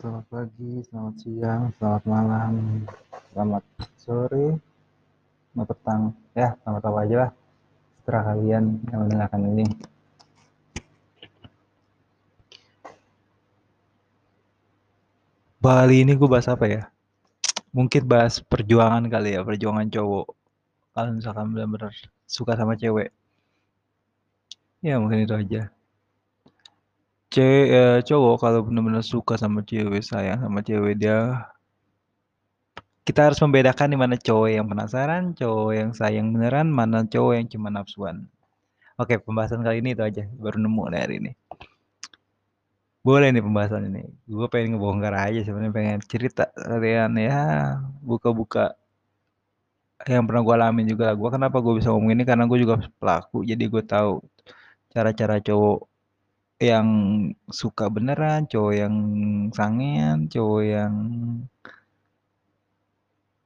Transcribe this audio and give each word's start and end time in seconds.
selamat 0.00 0.24
pagi, 0.32 0.80
selamat 0.88 1.14
siang, 1.20 1.62
selamat 1.76 2.04
malam, 2.08 2.52
selamat 3.36 3.64
sore, 4.00 4.56
selamat 5.52 5.66
petang, 5.76 6.02
ya 6.32 6.56
selamat 6.64 6.82
apa 6.88 6.98
aja 7.04 7.16
lah 7.20 7.30
setelah 8.00 8.22
kalian 8.32 8.64
yang 8.88 9.00
mendengarkan 9.04 9.42
ini. 9.52 9.66
Bali 15.60 15.96
ini 16.00 16.16
gue 16.16 16.28
bahas 16.32 16.48
apa 16.48 16.64
ya? 16.64 16.88
Mungkin 17.76 18.08
bahas 18.08 18.40
perjuangan 18.40 19.04
kali 19.04 19.36
ya, 19.36 19.44
perjuangan 19.44 19.84
cowok. 19.92 20.32
Kalau 20.96 21.12
misalkan 21.12 21.52
benar-benar 21.52 21.92
suka 22.24 22.56
sama 22.56 22.72
cewek. 22.72 23.12
Ya 24.80 24.96
mungkin 24.96 25.28
itu 25.28 25.36
aja. 25.36 25.68
Cewek, 27.30 27.66
eh, 27.70 27.98
cowok 28.08 28.34
kalau 28.42 28.60
benar-benar 28.66 29.06
suka 29.06 29.38
sama 29.38 29.62
cewek, 29.62 30.02
sayang 30.02 30.42
sama 30.42 30.66
cewek 30.66 30.98
dia 30.98 31.46
kita 33.06 33.20
harus 33.26 33.38
membedakan 33.42 33.88
di 33.90 33.98
mana 33.98 34.14
cowok 34.14 34.48
yang 34.50 34.66
penasaran, 34.70 35.22
cowok 35.38 35.70
yang 35.74 35.90
sayang 35.94 36.26
beneran, 36.34 36.68
mana 36.70 37.06
cowok 37.06 37.32
yang 37.38 37.46
cuma 37.50 37.68
nafsuan. 37.70 38.26
Oke, 39.00 39.18
pembahasan 39.18 39.62
kali 39.66 39.82
ini 39.82 39.94
itu 39.94 40.02
aja, 40.04 40.26
baru 40.42 40.58
nemu 40.62 40.82
nih 40.92 41.00
hari 41.02 41.14
ini. 41.22 41.32
Boleh 43.02 43.32
nih 43.34 43.42
pembahasan 43.42 43.88
ini. 43.90 44.02
Gue 44.28 44.46
pengen 44.52 44.76
ngebongkar 44.76 45.14
aja 45.16 45.40
sebenarnya 45.42 45.72
pengen 45.74 45.98
cerita 46.04 46.50
kalian 46.54 47.18
ya, 47.18 47.38
buka-buka 47.98 48.76
yang 50.06 50.24
pernah 50.28 50.42
gue 50.46 50.54
alamin 50.54 50.86
juga. 50.92 51.14
Gue 51.18 51.30
kenapa 51.34 51.56
gue 51.64 51.74
bisa 51.78 51.90
ngomong 51.90 52.12
ini 52.14 52.22
karena 52.28 52.44
gue 52.46 52.58
juga 52.62 52.74
pelaku, 53.00 53.42
jadi 53.42 53.64
gue 53.66 53.82
tahu 53.82 54.22
cara-cara 54.92 55.42
cowok 55.42 55.89
yang 56.60 56.88
suka 57.48 57.88
beneran, 57.88 58.44
cowok 58.44 58.74
yang 58.76 58.94
sangean, 59.56 60.28
cowok 60.28 60.62
yang 60.62 60.94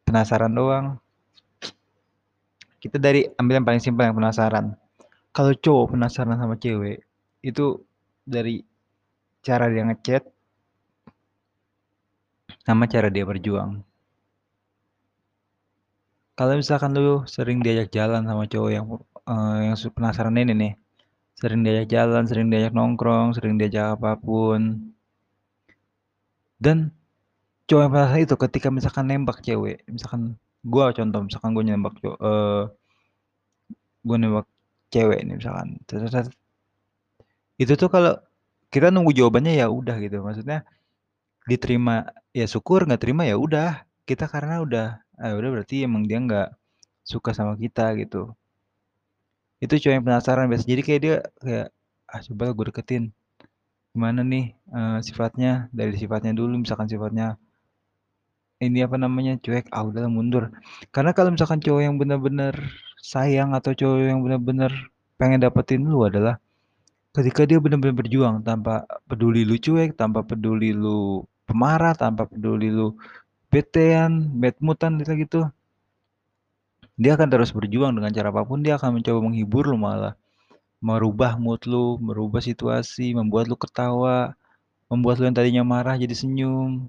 penasaran 0.03 0.51
doang. 0.51 0.87
Kita 2.83 2.99
dari 2.99 3.25
ambil 3.39 3.63
yang 3.63 3.67
paling 3.71 3.83
simpel 3.83 4.11
yang 4.11 4.19
penasaran. 4.19 4.75
Kalau 5.31 5.55
cowok 5.55 5.95
penasaran 5.95 6.37
sama 6.37 6.59
cewek, 6.59 7.07
itu 7.47 7.79
dari 8.27 8.67
cara 9.47 9.71
dia 9.71 9.87
ngechat 9.87 10.27
sama 12.67 12.91
cara 12.91 13.09
dia 13.15 13.23
berjuang. 13.23 13.79
Kalau 16.35 16.59
misalkan 16.59 16.99
lu 16.99 17.23
sering 17.31 17.63
diajak 17.63 17.95
jalan 17.95 18.27
sama 18.27 18.51
cowok 18.51 18.71
yang 18.75 18.87
uh, 19.31 19.59
yang 19.63 19.79
penasaran 19.95 20.35
ini 20.35 20.53
nih, 20.53 20.73
sering 21.45 21.61
diajak 21.61 21.93
jalan, 21.93 22.25
sering 22.25 22.49
diajak 22.49 22.73
nongkrong, 22.73 23.37
sering 23.37 23.61
diajak 23.61 24.01
apa 24.01 24.17
pun. 24.17 24.81
Dan 26.57 26.89
cowok 27.69 27.83
yang 27.85 27.93
penasaran 27.93 28.25
itu 28.25 28.37
ketika 28.49 28.69
misalkan 28.73 29.05
nembak 29.13 29.45
cewek, 29.45 29.85
misalkan 29.85 30.41
gua 30.65 30.97
contoh, 30.97 31.21
misalkan 31.21 31.53
gua 31.53 31.65
nembak 31.69 31.95
cowok, 32.01 32.19
uh, 32.25 32.65
gua 34.01 34.17
nembak 34.17 34.49
cewek 34.89 35.21
nih 35.29 35.37
misalkan, 35.37 35.77
itu 37.61 37.73
tuh 37.77 37.89
kalau 37.93 38.17
kita 38.73 38.89
nunggu 38.89 39.13
jawabannya 39.13 39.61
ya 39.61 39.69
udah 39.69 40.01
gitu, 40.01 40.25
maksudnya 40.25 40.65
diterima 41.45 42.09
ya 42.33 42.49
syukur, 42.49 42.89
nggak 42.89 43.03
terima 43.05 43.29
ya 43.29 43.37
udah, 43.37 43.85
kita 44.09 44.25
karena 44.33 44.65
udah, 44.65 44.87
eh, 45.21 45.35
udah 45.37 45.51
berarti 45.61 45.85
emang 45.85 46.09
dia 46.09 46.19
nggak 46.25 46.49
suka 47.05 47.37
sama 47.37 47.55
kita 47.61 47.93
gitu 48.01 48.33
itu 49.65 49.75
cowok 49.81 49.95
yang 49.97 50.05
penasaran 50.05 50.47
biasa. 50.53 50.65
Jadi 50.69 50.83
kayak 50.85 51.01
dia 51.01 51.17
kayak 51.41 51.67
ah 52.13 52.21
coba 52.21 52.45
gue 52.53 52.65
deketin. 52.69 53.05
Gimana 53.97 54.21
nih 54.21 54.53
uh, 54.69 54.99
sifatnya? 55.01 55.73
Dari 55.73 55.97
sifatnya 55.97 56.37
dulu 56.37 56.61
misalkan 56.61 56.87
sifatnya 56.93 57.41
ini 58.61 58.85
apa 58.85 58.97
namanya 59.01 59.41
cuek 59.41 59.73
ah 59.73 59.83
udah 59.89 60.07
mundur. 60.13 60.53
Karena 60.93 61.17
kalau 61.17 61.33
misalkan 61.33 61.65
cowok 61.65 61.81
yang 61.81 61.97
benar-benar 61.97 62.55
sayang 63.01 63.57
atau 63.57 63.73
cowok 63.73 63.99
yang 64.05 64.21
benar-benar 64.25 64.73
pengen 65.21 65.41
dapetin 65.41 65.85
lu 65.85 66.05
adalah 66.05 66.41
ketika 67.15 67.47
dia 67.47 67.63
benar-benar 67.63 67.95
berjuang 67.95 68.37
tanpa 68.43 68.89
peduli 69.07 69.47
lu 69.47 69.55
cuek 69.61 69.95
tanpa 69.95 70.27
peduli 70.27 70.75
lu 70.75 71.23
pemarah 71.47 71.95
tanpa 71.95 72.27
peduli 72.27 72.73
lu 72.73 72.97
betean 73.53 74.35
bad 74.43 74.59
moodan 74.59 74.99
gitu 74.99 75.47
dia 76.95 77.19
akan 77.19 77.27
terus 77.27 77.51
berjuang 77.51 77.95
dengan 77.99 78.11
cara 78.15 78.31
apa 78.31 78.47
pun, 78.47 78.63
dia 78.63 78.79
akan 78.79 79.01
mencoba 79.01 79.19
menghibur 79.19 79.67
lu 79.67 79.79
malah. 79.79 80.15
Merubah 80.79 81.35
mood 81.41 81.65
lu, 81.67 81.99
merubah 81.99 82.45
situasi, 82.45 83.17
membuat 83.17 83.51
lu 83.51 83.57
ketawa, 83.59 84.39
membuat 84.87 85.19
lu 85.19 85.27
yang 85.27 85.37
tadinya 85.37 85.65
marah 85.67 85.99
jadi 85.99 86.13
senyum. 86.15 86.87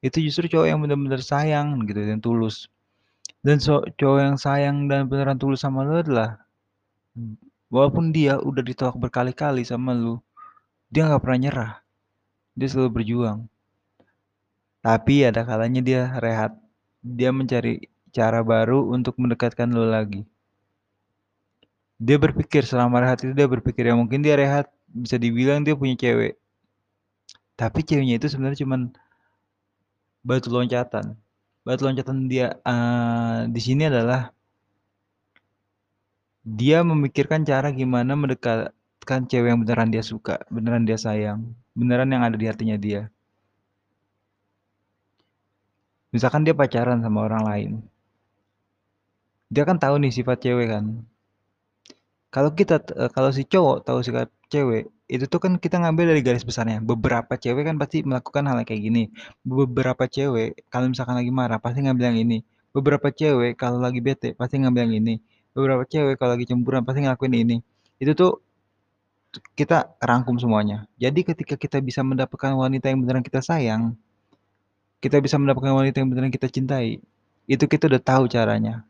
Itu 0.00 0.22
justru 0.22 0.48
cowok 0.48 0.66
yang 0.70 0.78
benar-benar 0.80 1.20
sayang 1.20 1.82
gitu 1.84 2.00
dan 2.00 2.22
tulus. 2.22 2.70
Dan 3.44 3.60
so, 3.60 3.84
cowok 3.98 4.20
yang 4.22 4.36
sayang 4.38 4.88
dan 4.88 5.10
beneran 5.10 5.36
tulus 5.36 5.60
sama 5.60 5.82
lu 5.84 6.00
adalah 6.00 6.46
walaupun 7.72 8.14
dia 8.14 8.38
udah 8.38 8.62
ditolak 8.62 8.96
berkali-kali 8.96 9.66
sama 9.66 9.92
lu, 9.92 10.20
dia 10.88 11.08
nggak 11.08 11.22
pernah 11.22 11.40
nyerah. 11.40 11.72
Dia 12.56 12.68
selalu 12.72 13.02
berjuang. 13.02 13.38
Tapi 14.80 15.26
ada 15.26 15.42
kalanya 15.42 15.82
dia 15.82 16.02
rehat. 16.22 16.54
Dia 17.02 17.34
mencari 17.34 17.90
cara 18.16 18.40
baru 18.40 18.88
untuk 18.96 19.20
mendekatkan 19.20 19.68
lo 19.68 19.84
lagi. 19.84 20.24
Dia 22.00 22.16
berpikir 22.16 22.64
selama 22.64 23.04
rehat 23.04 23.20
itu 23.24 23.32
dia 23.36 23.48
berpikir 23.48 23.84
ya 23.88 23.94
mungkin 23.96 24.24
dia 24.24 24.36
rehat 24.40 24.72
bisa 24.88 25.20
dibilang 25.20 25.60
dia 25.60 25.76
punya 25.76 25.96
cewek. 26.00 26.40
Tapi 27.60 27.80
ceweknya 27.84 28.16
itu 28.20 28.26
sebenarnya 28.32 28.64
cuman 28.64 28.80
batu 30.24 30.48
loncatan. 30.48 31.16
Batu 31.64 31.82
loncatan 31.84 32.28
dia 32.32 32.56
uh, 32.64 33.44
di 33.48 33.60
sini 33.60 33.88
adalah 33.88 34.32
dia 36.46 36.80
memikirkan 36.86 37.42
cara 37.42 37.74
gimana 37.74 38.14
mendekatkan 38.14 39.20
cewek 39.26 39.48
yang 39.50 39.60
beneran 39.66 39.90
dia 39.90 40.04
suka, 40.04 40.46
beneran 40.46 40.86
dia 40.86 40.94
sayang, 40.94 41.42
beneran 41.74 42.06
yang 42.06 42.22
ada 42.22 42.38
di 42.38 42.46
hatinya 42.46 42.78
dia. 42.78 43.10
Misalkan 46.14 46.46
dia 46.46 46.54
pacaran 46.54 47.02
sama 47.02 47.26
orang 47.26 47.42
lain, 47.42 47.72
dia 49.52 49.62
kan 49.68 49.76
tahu 49.82 49.94
nih 50.02 50.12
sifat 50.14 50.38
cewek 50.44 50.66
kan. 50.72 50.84
Kalau 52.34 52.50
kita 52.58 52.82
eh, 52.94 53.10
kalau 53.10 53.30
si 53.32 53.42
cowok 53.46 53.86
tahu 53.86 53.98
sifat 54.06 54.28
cewek 54.52 54.90
itu 55.06 55.24
tuh 55.30 55.38
kan 55.38 55.52
kita 55.62 55.76
ngambil 55.82 56.04
dari 56.14 56.22
garis 56.26 56.42
besarnya. 56.42 56.82
Beberapa 56.82 57.38
cewek 57.38 57.62
kan 57.68 57.76
pasti 57.82 58.02
melakukan 58.02 58.44
hal 58.50 58.58
kayak 58.68 58.82
gini. 58.82 59.02
Beberapa 59.46 60.04
cewek 60.10 60.66
kalau 60.72 60.86
misalkan 60.92 61.16
lagi 61.20 61.32
marah 61.32 61.58
pasti 61.62 61.80
ngambil 61.86 62.04
yang 62.12 62.18
ini. 62.26 62.38
Beberapa 62.74 63.08
cewek 63.14 63.56
kalau 63.56 63.78
lagi 63.80 64.00
bete 64.04 64.34
pasti 64.36 64.60
ngambil 64.60 64.90
yang 64.90 64.94
ini. 65.00 65.14
Beberapa 65.56 65.82
cewek 65.88 66.20
kalau 66.20 66.36
lagi 66.36 66.46
cemburuan 66.50 66.82
pasti 66.84 67.00
ngelakuin 67.06 67.34
ini. 67.34 67.56
Itu 68.02 68.12
tuh 68.12 68.32
kita 69.56 69.96
rangkum 70.02 70.36
semuanya. 70.42 70.84
Jadi 71.00 71.20
ketika 71.24 71.54
kita 71.56 71.78
bisa 71.80 72.00
mendapatkan 72.04 72.52
wanita 72.56 72.90
yang 72.92 73.00
beneran 73.04 73.24
kita 73.24 73.40
sayang 73.40 73.96
kita 75.00 75.20
bisa 75.20 75.36
mendapatkan 75.36 75.70
wanita 75.70 76.00
yang 76.00 76.08
beneran 76.10 76.32
kita 76.32 76.48
cintai 76.48 76.98
itu 77.46 77.64
kita 77.68 77.86
udah 77.86 78.02
tahu 78.02 78.24
caranya 78.26 78.82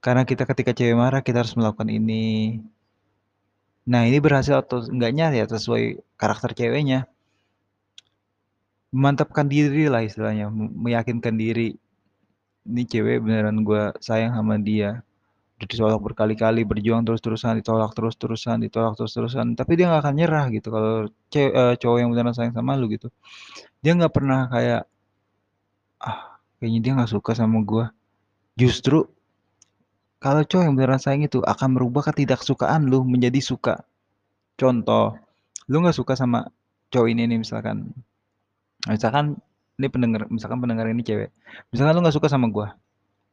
karena 0.00 0.24
kita 0.24 0.48
ketika 0.48 0.72
cewek 0.72 0.96
marah 0.96 1.20
kita 1.20 1.44
harus 1.44 1.52
melakukan 1.56 1.92
ini. 1.92 2.58
Nah 3.84 4.08
ini 4.08 4.16
berhasil 4.20 4.56
atau 4.56 4.80
enggaknya 4.88 5.28
ya 5.36 5.44
sesuai 5.44 6.16
karakter 6.16 6.56
ceweknya. 6.56 7.04
Memantapkan 8.90 9.46
diri 9.46 9.86
lah 9.86 10.02
istilahnya, 10.02 10.50
meyakinkan 10.50 11.38
diri. 11.38 11.78
Ini 12.66 12.82
cewek 12.90 13.22
beneran 13.22 13.62
gue 13.62 13.94
sayang 14.02 14.34
sama 14.34 14.58
dia. 14.58 15.04
Ditolak 15.60 16.00
berkali-kali, 16.00 16.64
berjuang 16.64 17.04
terus-terusan, 17.04 17.60
ditolak 17.60 17.92
terus-terusan, 17.92 18.64
ditolak 18.64 18.96
terus-terusan. 18.96 19.54
Tapi 19.54 19.72
dia 19.78 19.92
nggak 19.92 20.02
akan 20.02 20.14
nyerah 20.16 20.44
gitu 20.48 20.68
kalau 20.72 20.94
cewek, 21.28 21.52
uh, 21.52 21.74
cowok 21.76 21.96
yang 22.00 22.08
beneran 22.10 22.34
sayang 22.34 22.56
sama 22.56 22.74
lu 22.80 22.88
gitu. 22.88 23.12
Dia 23.84 23.92
nggak 23.94 24.12
pernah 24.16 24.48
kayak, 24.48 24.82
ah 26.00 26.40
kayaknya 26.58 26.80
dia 26.82 26.92
nggak 26.96 27.12
suka 27.12 27.32
sama 27.36 27.60
gue. 27.62 27.84
Justru 28.58 29.06
kalau 30.20 30.44
cowok 30.44 30.68
yang 30.68 30.74
beneran 30.76 31.00
sayang 31.00 31.24
itu 31.24 31.40
akan 31.40 31.80
merubah 31.80 32.12
ketidaksukaan 32.12 32.86
lu 32.86 33.02
menjadi 33.08 33.40
suka. 33.40 33.88
Contoh, 34.60 35.16
lu 35.64 35.80
nggak 35.80 35.96
suka 35.96 36.12
sama 36.12 36.52
cowok 36.92 37.08
ini 37.08 37.24
nih 37.24 37.40
misalkan. 37.40 37.96
Misalkan 38.84 39.40
ini 39.80 39.88
pendengar, 39.88 40.28
misalkan 40.28 40.60
pendengar 40.60 40.84
ini 40.92 41.00
cewek. 41.00 41.32
Misalkan 41.72 41.96
lu 41.96 42.00
nggak 42.04 42.16
suka 42.20 42.28
sama 42.28 42.52
gua. 42.52 42.76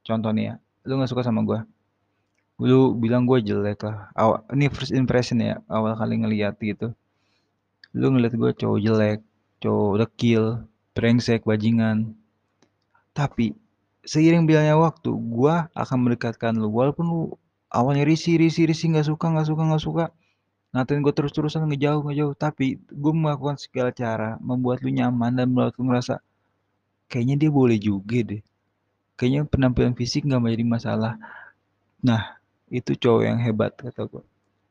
Contoh 0.08 0.32
nih 0.32 0.44
ya, 0.48 0.54
lu 0.88 0.96
nggak 0.96 1.12
suka 1.12 1.28
sama 1.28 1.44
gua. 1.44 1.68
Lu 2.58 2.96
bilang 2.98 3.30
gue 3.30 3.38
jelek 3.44 3.86
lah. 3.86 4.10
Awal, 4.18 4.48
ini 4.56 4.66
first 4.72 4.96
impression 4.96 5.38
ya, 5.44 5.62
awal 5.70 5.94
kali 5.94 6.18
ngeliat 6.18 6.58
gitu. 6.58 6.96
Lu 7.94 8.10
ngeliat 8.10 8.34
gue 8.34 8.52
cowok 8.56 8.80
jelek, 8.82 9.20
cowok 9.62 9.94
dekil, 10.02 10.66
brengsek, 10.98 11.46
bajingan. 11.46 12.18
Tapi 13.14 13.54
seiring 14.08 14.48
bilangnya 14.48 14.80
waktu, 14.80 15.12
gua 15.12 15.68
akan 15.76 16.08
mendekatkan 16.08 16.56
lu. 16.56 16.72
Walaupun 16.72 17.06
lu 17.06 17.22
awalnya 17.68 18.08
risih, 18.08 18.40
nggak 18.40 19.08
suka, 19.08 19.26
nggak 19.28 19.48
suka, 19.52 19.62
nggak 19.68 19.84
suka. 19.84 20.06
Ngatain 20.72 21.00
gue 21.00 21.14
terus-terusan 21.16 21.64
ngejauh 21.68 22.04
ngejauh, 22.04 22.36
tapi 22.36 22.78
gue 22.78 23.14
melakukan 23.16 23.56
segala 23.56 23.90
cara 23.96 24.36
membuat 24.44 24.84
lu 24.84 24.92
nyaman 24.92 25.32
dan 25.36 25.48
membuat 25.52 25.76
lu 25.80 25.88
ngerasa, 25.88 26.20
kayaknya 27.08 27.36
dia 27.48 27.52
boleh 27.52 27.80
juga 27.80 28.20
deh. 28.24 28.42
Kayaknya 29.18 29.42
penampilan 29.48 29.94
fisik 29.98 30.28
nggak 30.28 30.44
menjadi 30.44 30.66
masalah. 30.68 31.14
Nah, 32.04 32.38
itu 32.70 32.94
cowok 32.94 33.22
yang 33.26 33.40
hebat 33.42 33.74
kata 33.80 34.06
gue. 34.06 34.24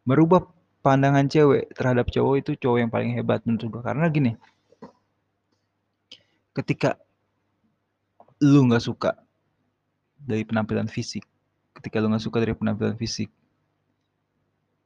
Merubah 0.07 0.47
pandangan 0.85 1.27
cewek 1.27 1.75
terhadap 1.75 2.07
cowok 2.13 2.35
itu 2.45 2.51
cowok 2.61 2.79
yang 2.79 2.91
paling 2.93 3.11
hebat 3.17 3.43
menurut 3.43 3.67
gue. 3.67 3.83
Karena 3.83 4.07
gini, 4.13 4.33
ketika 6.55 7.01
lu 8.45 8.69
nggak 8.69 8.85
suka 8.85 9.26
dari 10.27 10.43
penampilan 10.43 10.91
fisik, 10.91 11.23
ketika 11.79 12.03
lu 12.03 12.11
nggak 12.11 12.25
suka 12.27 12.43
dari 12.43 12.53
penampilan 12.59 12.99
fisik, 12.99 13.31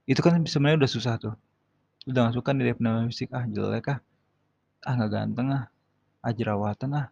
itu 0.04 0.20
kan 0.20 0.44
sebenarnya 0.44 0.84
udah 0.84 0.90
susah 0.92 1.14
tuh. 1.16 1.34
Udah 2.04 2.28
nggak 2.28 2.36
suka 2.36 2.50
dari 2.52 2.76
penampilan 2.76 3.08
fisik, 3.08 3.32
ah 3.32 3.44
jelek 3.48 3.88
ah, 3.96 3.98
ah 4.84 4.92
nggak 4.94 5.10
ganteng 5.10 5.48
ah, 5.50 5.64
ah 6.20 6.32
jerawatan 6.36 6.90
ah, 7.00 7.06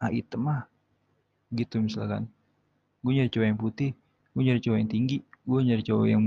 ah 0.00 0.10
item 0.10 0.48
ah, 0.48 0.64
gitu 1.52 1.78
misalkan. 1.84 2.26
Gue 3.04 3.20
nyari 3.20 3.28
cowok 3.28 3.46
yang 3.46 3.60
putih, 3.60 3.90
gue 4.32 4.42
nyari 4.42 4.60
cowok 4.64 4.78
yang 4.80 4.90
tinggi, 4.90 5.18
gue 5.20 5.60
nyari 5.60 5.82
cowok 5.84 6.06
yang 6.08 6.24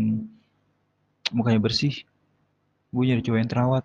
mukanya 1.33 1.59
bersih, 1.63 1.95
gue 2.93 3.03
nyari 3.03 3.21
cowok 3.25 3.39
yang 3.41 3.49
terawat. 3.49 3.83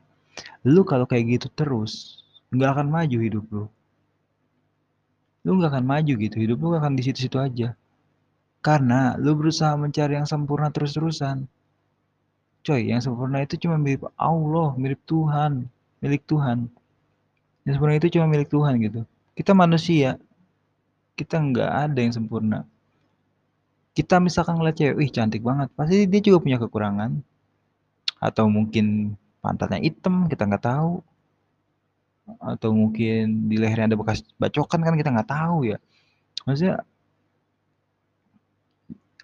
Lu 0.68 0.84
kalau 0.84 1.08
kayak 1.08 1.40
gitu 1.40 1.48
terus, 1.54 2.22
nggak 2.52 2.70
akan 2.76 2.86
maju 2.92 3.18
hidup 3.18 3.44
lu. 3.48 3.66
Lu 5.44 5.56
nggak 5.56 5.72
akan 5.72 5.84
maju 5.88 6.12
gitu, 6.20 6.37
hidup 6.37 6.60
lu 6.60 6.76
akan 6.76 6.92
di 6.96 7.02
situ-situ 7.04 7.40
aja. 7.40 7.72
Karena 8.60 9.16
lu 9.16 9.32
berusaha 9.32 9.72
mencari 9.76 10.20
yang 10.20 10.28
sempurna 10.28 10.69
terus-terusan. 10.69 11.48
Coy, 12.60 12.92
yang 12.92 13.00
sempurna 13.00 13.40
itu 13.40 13.56
cuma 13.56 13.81
milik 13.81 14.04
Allah, 14.20 14.76
milik 14.76 15.00
Tuhan, 15.08 15.64
milik 16.04 16.28
Tuhan. 16.28 16.69
Yang 17.64 17.72
sempurna 17.81 17.96
itu 17.96 18.08
cuma 18.12 18.26
milik 18.28 18.52
Tuhan 18.52 18.76
gitu. 18.84 19.00
Kita 19.32 19.56
manusia, 19.56 20.20
kita 21.16 21.40
nggak 21.40 21.70
ada 21.88 21.98
yang 22.04 22.12
sempurna. 22.12 22.69
Kita 23.96 24.20
misalkan 24.20 24.60
ngeliat 24.60 24.76
cewek, 24.76 24.96
wih 25.00 25.08
cantik 25.08 25.40
banget, 25.40 25.72
pasti 25.72 26.04
dia 26.04 26.20
juga 26.20 26.44
punya 26.44 26.60
kekurangan. 26.60 27.16
Atau 28.20 28.52
mungkin 28.52 29.16
pantatnya 29.40 29.81
hitam, 29.81 30.28
kita 30.28 30.44
nggak 30.44 30.64
tahu. 30.69 31.00
Atau 32.38 32.70
mungkin 32.76 33.50
di 33.50 33.56
lehernya 33.58 33.90
ada 33.90 33.98
bekas 33.98 34.22
bacokan 34.38 34.80
kan 34.86 34.94
kita 34.94 35.10
nggak 35.10 35.30
tahu 35.30 35.74
ya. 35.74 35.78
Maksudnya 36.46 36.86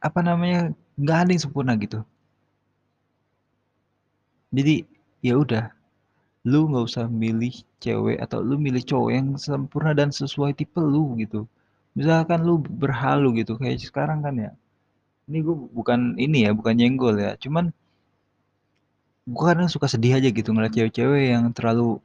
apa 0.03 0.21
namanya 0.21 0.75
nggak 0.99 1.19
ada 1.23 1.31
yang 1.31 1.43
sempurna 1.43 1.73
gitu. 1.79 2.03
Jadi 4.51 4.89
ya 5.23 5.35
udah 5.37 5.65
lu 6.47 6.71
nggak 6.71 6.87
usah 6.87 7.07
milih 7.11 7.55
cewek 7.83 8.23
atau 8.23 8.39
lu 8.39 8.55
milih 8.57 8.83
cowok 8.87 9.11
yang 9.11 9.27
sempurna 9.35 9.93
dan 9.93 10.15
sesuai 10.15 10.55
tipe 10.55 10.79
lu 10.79 11.19
gitu. 11.19 11.45
Misalkan 11.99 12.47
lu 12.47 12.63
berhalu 12.63 13.43
gitu 13.43 13.59
kayak 13.59 13.83
sekarang 13.83 14.23
kan 14.23 14.35
ya. 14.39 14.51
Ini 15.27 15.43
gue 15.43 15.57
bukan 15.75 16.15
ini 16.21 16.47
ya 16.47 16.55
bukan 16.55 16.75
nyenggol 16.79 17.19
ya. 17.19 17.35
Cuman 17.35 17.75
gue 19.27 19.45
kadang 19.45 19.67
suka 19.67 19.91
sedih 19.91 20.15
aja 20.15 20.31
gitu 20.31 20.55
ngeliat 20.55 20.71
cewek-cewek 20.71 21.35
yang 21.35 21.51
terlalu 21.51 21.99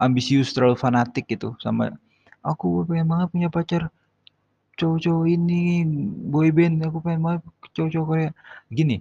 ambisius 0.00 0.52
terlalu 0.54 0.76
fanatik 0.78 1.28
gitu 1.30 1.54
sama 1.62 1.94
aku 2.42 2.84
pengen 2.88 3.08
banget 3.08 3.28
punya 3.30 3.48
pacar 3.48 3.82
cowok-cowok 4.74 5.26
ini 5.30 5.86
boyband 6.28 6.82
aku 6.82 6.98
pengen 6.98 7.22
banget 7.22 7.40
cowok-cowok 7.74 8.06
Korea. 8.06 8.30
Gini 8.68 8.98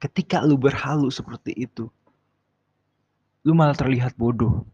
ketika 0.00 0.40
lu 0.40 0.56
berhalu 0.56 1.12
seperti 1.12 1.52
itu 1.52 1.92
lu 3.44 3.56
malah 3.56 3.76
terlihat 3.76 4.16
bodoh. 4.16 4.64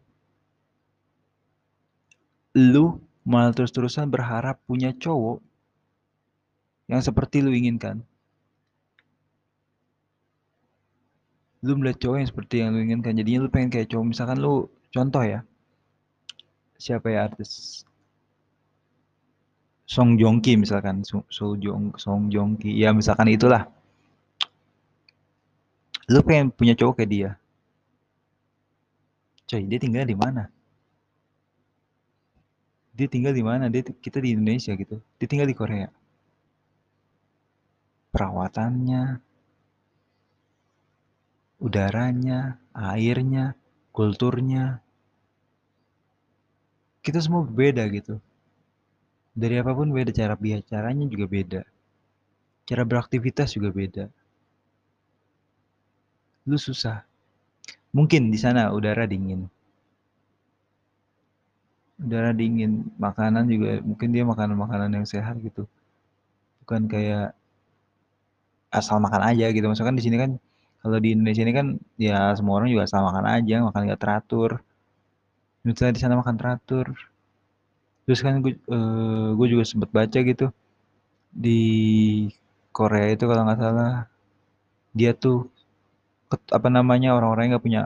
Lu 2.57 2.99
malah 3.23 3.53
terus-terusan 3.53 4.09
berharap 4.09 4.59
punya 4.65 4.91
cowok 4.95 5.39
yang 6.87 7.03
seperti 7.03 7.43
lu 7.43 7.51
inginkan 7.51 8.03
lu 11.65 11.73
melihat 11.77 11.97
cowok 12.05 12.17
yang 12.21 12.29
seperti 12.29 12.55
yang 12.61 12.69
lu 12.73 12.79
inginkan 12.85 13.17
jadinya 13.17 13.39
lu 13.45 13.49
pengen 13.49 13.69
kayak 13.73 13.89
cowok. 13.89 14.05
Misalkan 14.13 14.37
lu 14.37 14.69
contoh 14.93 15.23
ya. 15.25 15.41
Siapa 16.77 17.09
ya 17.09 17.25
artis? 17.25 17.81
Song 19.87 20.19
Joong 20.19 20.43
Ki 20.43 20.59
misalkan. 20.59 21.01
Song 21.01 21.25
Joong 21.57 21.95
Song 21.97 22.29
Joong 22.29 22.59
Ki. 22.59 22.75
Ya 22.75 22.93
misalkan 22.93 23.31
itulah. 23.31 23.65
Lu 26.07 26.21
pengen 26.23 26.53
punya 26.53 26.77
cowok 26.77 27.01
kayak 27.01 27.11
dia. 27.11 27.31
Coy 29.47 29.63
dia 29.63 29.79
tinggal 29.79 30.03
di 30.03 30.15
mana? 30.15 30.51
Dia 32.91 33.07
tinggal 33.07 33.31
di 33.31 33.43
mana? 33.45 33.71
Dia 33.71 33.81
kita 33.83 34.19
di 34.19 34.35
Indonesia 34.35 34.75
gitu. 34.75 34.99
Dia 35.19 35.27
tinggal 35.27 35.47
di 35.47 35.55
Korea. 35.55 35.87
Perawatannya 38.11 39.23
udaranya 41.57 42.61
airnya 42.73 43.57
kulturnya. 43.89 44.81
Kita 47.01 47.17
semua 47.23 47.45
berbeda 47.47 47.87
gitu. 47.89 48.21
Dari 49.37 49.61
apa 49.61 49.71
pun 49.73 49.93
beda 49.93 50.11
cara 50.13 50.33
bicaranya 50.33 51.05
juga 51.05 51.25
beda. 51.29 51.61
Cara 52.67 52.83
beraktivitas 52.83 53.53
juga 53.53 53.69
beda. 53.71 54.05
Lu 56.49 56.57
susah. 56.59 57.05
Mungkin 57.95 58.29
di 58.33 58.39
sana 58.41 58.73
udara 58.73 59.07
dingin. 59.07 59.47
Udara 62.01 62.35
dingin. 62.35 62.91
Makanan 62.99 63.45
juga 63.47 63.79
mungkin 63.81 64.09
dia 64.11 64.27
makanan-makanan 64.27 64.91
yang 64.99 65.05
sehat 65.07 65.39
gitu. 65.39 65.63
Bukan 66.65 66.91
kayak 66.91 67.31
asal 68.67 68.99
makan 68.99 69.23
aja 69.31 69.47
gitu. 69.53 69.63
Misalkan 69.69 69.95
di 69.95 70.03
sini 70.03 70.17
kan 70.19 70.31
kalau 70.81 70.97
di 71.01 71.09
Indonesia 71.13 71.43
ini 71.43 71.53
kan 71.55 71.67
ya 71.97 72.31
semua 72.37 72.61
orang 72.61 72.69
juga 72.69 72.85
asal 72.85 73.01
makan 73.01 73.25
aja 73.25 73.55
makan 73.65 73.81
nggak 73.89 74.01
teratur. 74.01 74.51
Misalnya 75.65 75.93
di 75.97 76.01
sana 76.01 76.15
makan 76.15 76.35
teratur. 76.37 76.93
Terus 78.07 78.19
kan 78.23 78.39
gue 78.39 78.55
uh, 78.71 79.35
juga 79.35 79.63
sempat 79.67 79.91
baca 79.91 80.19
gitu 80.23 80.47
di 81.27 81.61
Korea 82.71 83.11
itu 83.11 83.27
kalau 83.27 83.43
nggak 83.43 83.59
salah 83.59 84.07
dia 84.95 85.11
tuh 85.11 85.51
ket, 86.31 86.39
apa 86.55 86.71
namanya 86.71 87.13
orang-orang 87.19 87.51
nggak 87.51 87.65
punya 87.67 87.81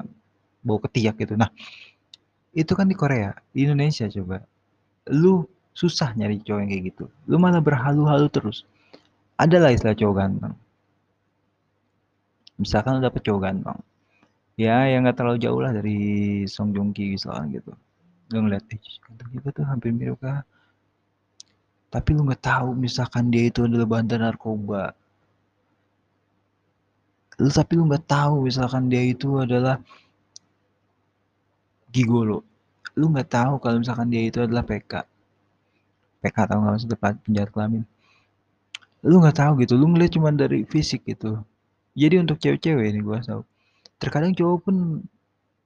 bau 0.62 0.77
ketiak 0.77 1.18
gitu. 1.18 1.34
Nah 1.39 1.50
itu 2.54 2.72
kan 2.77 2.86
di 2.86 2.94
Korea 2.94 3.34
di 3.56 3.66
Indonesia 3.66 4.06
coba. 4.12 4.46
Lu 5.10 5.48
susah 5.74 6.13
nyari 6.13 6.44
cowok 6.44 6.60
yang 6.62 6.70
kayak 6.70 6.84
gitu. 6.94 7.06
Lu 7.25 7.42
malah 7.42 7.63
berhalu-halu 7.63 8.30
terus. 8.30 8.68
Ada 9.42 9.58
lah 9.58 9.72
istilah 9.74 9.98
cowok 9.98 10.16
ganteng 10.22 10.54
misalkan 12.62 12.98
lu 12.98 13.01
dapet 13.01 13.22
cowok 13.25 13.41
ganteng. 13.41 13.80
Ya 14.60 14.86
yang 14.86 15.01
nggak 15.08 15.18
terlalu 15.18 15.38
jauh 15.41 15.58
lah 15.58 15.74
dari 15.74 15.98
Song 16.46 16.70
Joong 16.75 16.94
Ki 16.94 17.18
misalkan 17.18 17.50
gitu. 17.50 17.74
Lu 18.30 18.38
ngeliat 18.46 18.63
eh 18.70 18.80
ganteng 18.80 19.30
juga 19.34 19.50
tuh 19.50 19.65
hampir 19.65 19.89
mirip 19.89 20.22
kah? 20.22 20.46
Tapi 21.91 22.10
lu 22.13 22.22
nggak 22.24 22.44
tahu 22.46 22.77
misalkan 22.77 23.34
dia 23.34 23.50
itu 23.50 23.65
adalah 23.65 23.88
bandar 23.89 24.22
narkoba. 24.22 24.94
Lu 27.41 27.50
tapi 27.50 27.74
lu 27.74 27.89
nggak 27.89 28.06
tahu 28.06 28.46
misalkan 28.46 28.86
dia 28.86 29.01
itu 29.01 29.41
adalah 29.41 29.82
gigolo. 31.89 32.46
Lu 32.94 33.10
nggak 33.10 33.30
tahu 33.34 33.53
kalau 33.58 33.82
misalkan 33.82 34.08
dia 34.13 34.24
itu 34.30 34.39
adalah 34.46 34.62
PK 34.62 35.10
PK 36.22 36.38
tahu 36.46 36.58
nggak 36.62 36.74
maksudnya? 36.77 36.98
Penjahat 37.01 37.50
kelamin. 37.50 37.84
Lu 39.01 39.18
nggak 39.18 39.38
tahu 39.41 39.51
gitu. 39.65 39.74
Lu 39.74 39.89
ngeliat 39.89 40.13
cuma 40.13 40.30
dari 40.30 40.70
fisik 40.70 41.01
gitu 41.10 41.41
jadi 41.96 42.24
untuk 42.24 42.40
cewek-cewek 42.40 42.86
ini 42.92 43.00
gua 43.04 43.20
tahu 43.24 43.44
terkadang 44.02 44.34
cowok 44.34 44.58
pun 44.66 44.76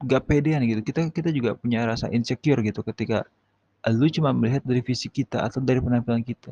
gak 0.04 0.28
pedean 0.28 0.62
gitu. 0.68 0.84
Kita 0.84 1.08
kita 1.08 1.32
juga 1.32 1.56
punya 1.56 1.88
rasa 1.88 2.12
insecure 2.12 2.60
gitu 2.60 2.84
ketika 2.84 3.24
lu 3.88 4.10
cuma 4.12 4.36
melihat 4.36 4.66
dari 4.68 4.82
fisik 4.84 5.16
kita 5.16 5.46
atau 5.46 5.64
dari 5.64 5.80
penampilan 5.80 6.26
kita. 6.26 6.52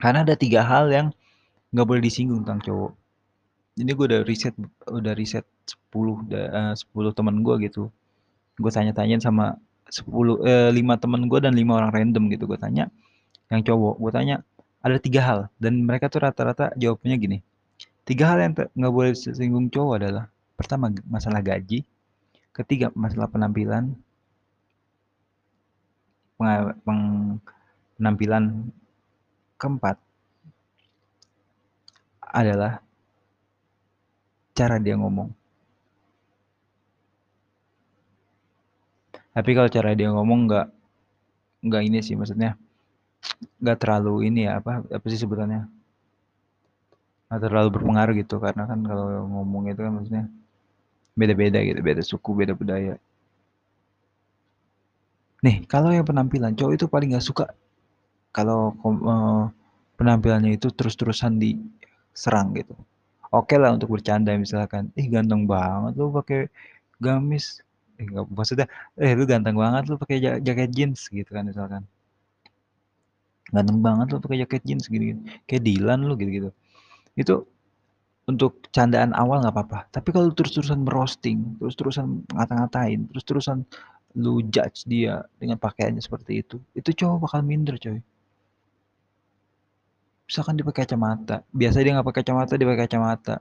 Karena 0.00 0.24
ada 0.24 0.34
tiga 0.34 0.64
hal 0.64 0.88
yang 0.90 1.06
nggak 1.70 1.86
boleh 1.86 2.02
disinggung 2.02 2.42
tentang 2.42 2.64
cowok. 2.64 2.92
Ini 3.78 3.90
gue 3.94 4.06
udah 4.10 4.20
riset 4.26 4.54
udah 4.88 5.12
riset 5.14 5.46
10 5.92 5.94
uh, 5.94 6.74
10 6.74 7.16
teman 7.16 7.36
gue 7.44 7.54
gitu. 7.68 7.92
Gue 8.58 8.72
tanya-tanyain 8.72 9.22
sama 9.22 9.60
10 9.92 10.08
eh, 10.48 10.70
5 10.74 11.02
teman 11.02 11.22
gue 11.28 11.38
dan 11.38 11.52
5 11.54 11.60
orang 11.70 11.90
random 11.92 12.24
gitu 12.32 12.44
gue 12.50 12.58
tanya 12.58 12.88
yang 13.52 13.62
cowok. 13.62 13.94
Gue 14.00 14.10
tanya 14.10 14.36
ada 14.80 14.96
tiga 14.96 15.20
hal. 15.22 15.38
Dan 15.60 15.84
mereka 15.84 16.08
tuh 16.08 16.24
rata-rata 16.24 16.72
jawabnya 16.80 17.20
gini 17.20 17.38
tiga 18.10 18.34
hal 18.34 18.42
yang 18.42 18.52
nggak 18.58 18.92
boleh 18.92 19.14
disinggung 19.14 19.70
cowok 19.70 19.94
adalah 20.02 20.26
Pertama 20.60 20.92
masalah 21.08 21.40
gaji, 21.40 21.88
ketiga 22.52 22.92
masalah 22.92 23.32
penampilan, 23.32 23.96
penampilan 27.96 28.68
keempat 29.56 29.96
adalah 32.20 32.84
cara 34.52 34.76
dia 34.76 35.00
ngomong. 35.00 35.32
Tapi 39.32 39.50
kalau 39.56 39.72
cara 39.72 39.96
dia 39.96 40.12
ngomong 40.12 40.44
nggak 40.44 40.68
nggak 41.64 41.82
ini 41.88 42.04
sih 42.04 42.20
maksudnya 42.20 42.60
nggak 43.64 43.80
terlalu 43.80 44.28
ini 44.28 44.44
ya 44.44 44.60
apa 44.60 44.84
apa 44.84 45.06
sih 45.08 45.16
sebutannya 45.16 45.79
nggak 47.30 47.46
terlalu 47.46 47.68
berpengaruh 47.78 48.14
gitu 48.18 48.42
karena 48.42 48.66
kan 48.66 48.82
kalau 48.82 49.06
ngomong 49.30 49.70
itu 49.70 49.78
kan 49.78 49.92
maksudnya 49.94 50.24
beda-beda 51.14 51.62
gitu 51.62 51.78
beda 51.78 52.02
suku 52.02 52.30
beda 52.34 52.58
budaya. 52.58 52.98
Nih 55.46 55.62
kalau 55.70 55.94
yang 55.94 56.02
penampilan 56.02 56.58
cowok 56.58 56.72
itu 56.74 56.86
paling 56.90 57.14
nggak 57.14 57.22
suka 57.22 57.54
kalau 58.34 58.74
uh, 58.82 59.46
penampilannya 59.94 60.58
itu 60.58 60.74
terus-terusan 60.74 61.38
diserang 61.38 62.50
gitu. 62.58 62.74
Oke 63.30 63.54
lah 63.62 63.78
untuk 63.78 63.94
bercanda 63.94 64.34
misalkan 64.34 64.90
ih 64.98 65.06
ganteng 65.06 65.46
banget 65.46 65.94
lu 66.02 66.10
pakai 66.10 66.50
gamis. 66.98 67.62
Eh 67.94 68.10
nggak 68.10 68.26
maksudnya 68.26 68.66
eh 68.98 69.14
lu 69.14 69.22
ganteng 69.22 69.54
banget 69.54 69.86
lu 69.86 69.94
pakai 70.02 70.18
jaket 70.42 70.70
jeans 70.74 71.06
gitu 71.06 71.30
kan 71.30 71.46
misalkan. 71.46 71.86
Ganteng 73.54 73.78
banget 73.78 74.10
lu 74.10 74.18
pakai 74.18 74.42
jaket 74.42 74.62
jeans 74.66 74.90
gitu, 74.90 75.14
gitu. 75.14 75.20
kayak 75.46 75.62
Dilan 75.62 76.10
lu 76.10 76.18
gitu 76.18 76.32
gitu 76.42 76.50
itu 77.18 77.46
untuk 78.28 78.62
candaan 78.70 79.10
awal 79.16 79.42
nggak 79.42 79.54
apa-apa. 79.54 79.78
Tapi 79.90 80.08
kalau 80.14 80.30
terus-terusan 80.30 80.86
merosting 80.86 81.58
terus-terusan 81.58 82.26
ngata-ngatain 82.30 83.10
terus-terusan 83.10 83.66
lu 84.18 84.42
judge 84.50 84.86
dia 84.90 85.22
dengan 85.38 85.54
pakaiannya 85.54 86.02
seperti 86.02 86.42
itu 86.42 86.58
itu 86.74 86.90
cowok 86.94 87.30
bakal 87.30 87.40
minder 87.42 87.78
coy. 87.78 87.98
Misalkan 90.30 90.54
dia 90.54 90.66
pakai 90.66 90.86
kacamata. 90.86 91.42
Biasa 91.50 91.76
dia 91.82 91.92
nggak 91.98 92.06
pakai 92.06 92.20
kacamata 92.22 92.52
dia 92.54 92.66
pakai 92.70 92.82
kacamata. 92.86 93.36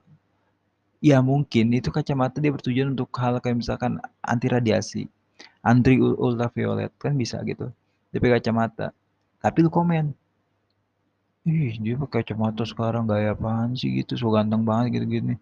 Ya 0.99 1.17
mungkin 1.21 1.71
itu 1.71 1.89
kacamata 1.93 2.41
dia 2.41 2.51
bertujuan 2.51 2.97
untuk 2.97 3.13
hal 3.21 3.37
kayak 3.39 3.61
misalkan 3.61 4.01
anti 4.25 4.47
radiasi 4.49 5.07
anti 5.63 5.99
ultraviolet 5.99 6.91
kan 6.97 7.13
bisa 7.15 7.39
gitu. 7.45 7.71
Dia 8.11 8.19
pakai 8.19 8.41
kacamata. 8.41 8.87
Tapi 9.39 9.57
lu 9.63 9.69
komen 9.71 10.11
ih 11.49 11.73
dia 11.81 11.95
pakai 11.97 12.21
kacamata 12.21 12.63
sekarang 12.63 13.09
gaya 13.09 13.33
apaan 13.33 13.73
sih 13.73 13.89
gitu 13.97 14.13
so 14.15 14.29
ganteng 14.29 14.61
banget 14.69 15.01
gitu 15.01 15.05
gini 15.09 15.35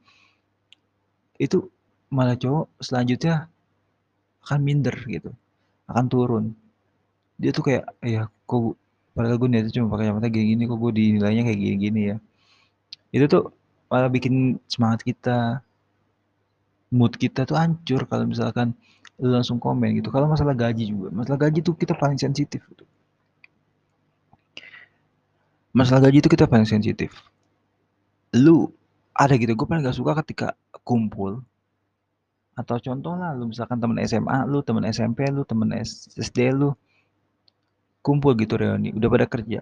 itu 1.37 1.69
malah 2.09 2.39
cowok 2.39 2.65
selanjutnya 2.79 3.51
akan 4.47 4.59
minder 4.63 4.95
gitu 5.11 5.31
akan 5.87 6.05
turun. 6.11 6.45
Dia 7.39 7.51
tuh 7.55 7.63
kayak 7.67 7.83
ya 8.03 8.27
kok 8.47 8.75
padahal 9.15 9.39
gue 9.41 9.49
niatnya 9.49 9.71
cuma 9.73 9.87
pakai 9.91 10.09
kacamata 10.09 10.27
gini-gini 10.29 10.63
kok 10.69 10.77
gue 10.77 10.91
dinilainya 10.93 11.43
kayak 11.47 11.59
gini-gini 11.59 12.01
ya. 12.11 12.17
Itu 13.11 13.25
tuh 13.31 13.43
malah 13.87 14.11
bikin 14.11 14.59
semangat 14.67 15.03
kita 15.07 15.63
mood 16.91 17.15
kita 17.19 17.43
tuh 17.43 17.59
hancur 17.59 18.07
kalau 18.07 18.27
misalkan 18.27 18.75
lu 19.19 19.31
langsung 19.31 19.57
komen 19.59 19.99
gitu. 19.99 20.11
Kalau 20.11 20.27
masalah 20.27 20.53
gaji 20.53 20.91
juga 20.91 21.11
masalah 21.11 21.39
gaji 21.47 21.59
tuh 21.63 21.75
kita 21.75 21.95
paling 21.95 22.19
sensitif 22.19 22.63
gitu. 22.67 22.83
Masalah 25.75 26.07
gaji 26.07 26.23
itu 26.23 26.29
kita 26.31 26.45
paling 26.47 26.67
sensitif. 26.67 27.11
Lu 28.35 28.71
ada 29.15 29.33
gitu 29.35 29.55
gue 29.57 29.67
paling 29.67 29.83
gak 29.83 29.97
suka 29.97 30.13
ketika 30.23 30.53
kumpul. 30.85 31.41
Atau 32.57 32.81
contoh 32.81 33.13
lah 33.13 33.33
lu 33.37 33.49
misalkan 33.49 33.77
temen 33.77 33.97
SMA 34.05 34.45
lu 34.49 34.61
temen 34.65 34.83
SMP 34.89 35.29
lu 35.29 35.45
temen 35.45 35.69
SD 35.77 36.53
lu 36.53 36.73
kumpul 38.01 38.33
gitu 38.39 38.55
reuni 38.57 38.93
udah 38.93 39.09
pada 39.09 39.25
kerja. 39.29 39.59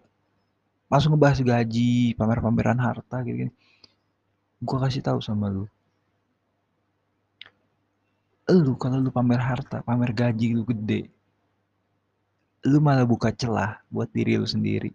Langsung 0.91 1.17
ngebahas 1.17 1.41
gaji 1.41 2.13
pamer-pameran 2.13 2.77
harta 2.77 3.25
gitu, 3.25 3.49
gitu. 3.49 3.53
gue 4.61 4.77
kasih 4.79 5.01
tahu 5.03 5.19
sama 5.19 5.49
lu. 5.49 5.65
Lu 8.45 8.77
kalau 8.77 9.01
lu 9.01 9.09
pamer 9.09 9.41
harta 9.41 9.81
pamer 9.81 10.13
gaji 10.13 10.53
lu 10.53 10.63
gede 10.63 11.09
lu 12.65 12.81
malah 12.81 13.05
buka 13.05 13.29
celah 13.29 13.77
buat 13.93 14.09
diri 14.09 14.41
lu 14.41 14.49
sendiri 14.49 14.89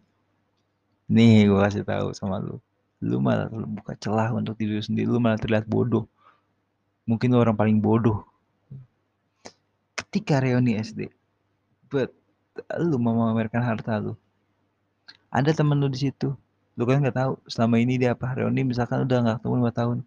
nih 1.11 1.51
gue 1.51 1.59
kasih 1.59 1.83
tahu 1.83 2.15
sama 2.15 2.39
lu. 2.39 2.57
Lu 3.03 3.19
malah 3.19 3.51
buka 3.51 3.99
celah 3.99 4.31
untuk 4.31 4.55
diri 4.55 4.79
lu 4.79 4.85
sendiri. 4.85 5.11
Lu 5.11 5.19
malah 5.19 5.37
terlihat 5.37 5.67
bodoh. 5.67 6.07
Mungkin 7.05 7.35
lu 7.35 7.39
orang 7.43 7.59
paling 7.59 7.83
bodoh. 7.83 8.23
Ketika 9.99 10.39
reuni 10.39 10.79
SD 10.79 11.11
but 11.91 12.15
lu 12.79 12.97
mau 13.03 13.13
memamerkan 13.13 13.61
harta 13.67 13.99
lu. 13.99 14.15
Ada 15.35 15.51
temen 15.51 15.77
lu 15.83 15.91
di 15.91 15.99
situ. 15.99 16.33
Lu 16.79 16.83
kan 16.87 17.03
nggak 17.03 17.19
tahu 17.19 17.33
selama 17.51 17.83
ini 17.83 17.99
dia 17.99 18.15
apa? 18.15 18.31
Reuni 18.39 18.63
misalkan 18.63 19.03
udah 19.03 19.17
nggak 19.27 19.37
ketemu 19.43 19.55
lima 19.59 19.73
tahun. 19.75 19.99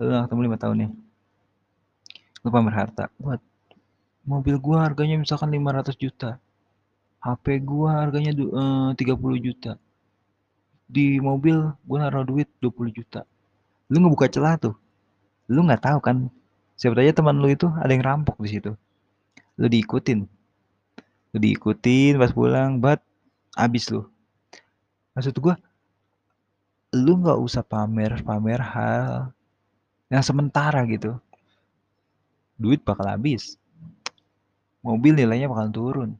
Lu 0.00 0.08
nggak 0.08 0.24
ketemu 0.32 0.42
lima 0.48 0.58
tahun 0.58 0.76
nih 0.80 0.90
lu 2.46 2.54
pamer 2.54 2.74
harta. 2.78 3.10
Buat 3.18 3.42
mobil 4.22 4.54
gua 4.62 4.86
harganya 4.86 5.18
misalkan 5.18 5.50
500 5.50 5.98
juta 5.98 6.38
HP 7.26 7.66
gua 7.66 8.06
harganya 8.06 8.30
uh, 8.38 8.94
30 8.94 9.18
juta. 9.42 9.74
Di 10.86 11.18
mobil 11.18 11.58
gua 11.82 12.06
naruh 12.06 12.22
duit 12.22 12.46
20 12.62 12.94
juta. 12.94 13.26
Lu 13.90 13.98
ngebuka 13.98 14.30
celah 14.30 14.54
tuh. 14.54 14.78
Lu 15.50 15.66
nggak 15.66 15.82
tahu 15.82 15.98
kan? 15.98 16.30
Siapa 16.78 16.94
aja 17.02 17.18
teman 17.18 17.42
lu 17.42 17.50
itu 17.50 17.66
ada 17.66 17.90
yang 17.90 18.06
rampok 18.06 18.38
di 18.38 18.54
situ. 18.54 18.78
Lu 19.58 19.66
diikutin. 19.66 20.22
Lu 21.34 21.38
diikutin 21.42 22.14
pas 22.22 22.30
pulang 22.30 22.78
bat 22.78 23.02
abis 23.58 23.90
lu. 23.90 24.06
Maksud 25.18 25.34
gua 25.42 25.58
lu 26.94 27.18
nggak 27.18 27.38
usah 27.42 27.66
pamer 27.66 28.22
pamer 28.22 28.62
hal 28.62 29.34
yang 30.06 30.22
sementara 30.22 30.86
gitu. 30.86 31.18
Duit 32.54 32.86
bakal 32.86 33.10
habis. 33.10 33.58
Mobil 34.86 35.18
nilainya 35.18 35.50
bakal 35.50 35.74
turun 35.74 36.14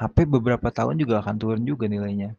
HP 0.00 0.24
beberapa 0.24 0.72
tahun 0.72 0.96
juga 0.96 1.20
akan 1.20 1.36
turun 1.36 1.62
juga 1.68 1.84
nilainya. 1.84 2.32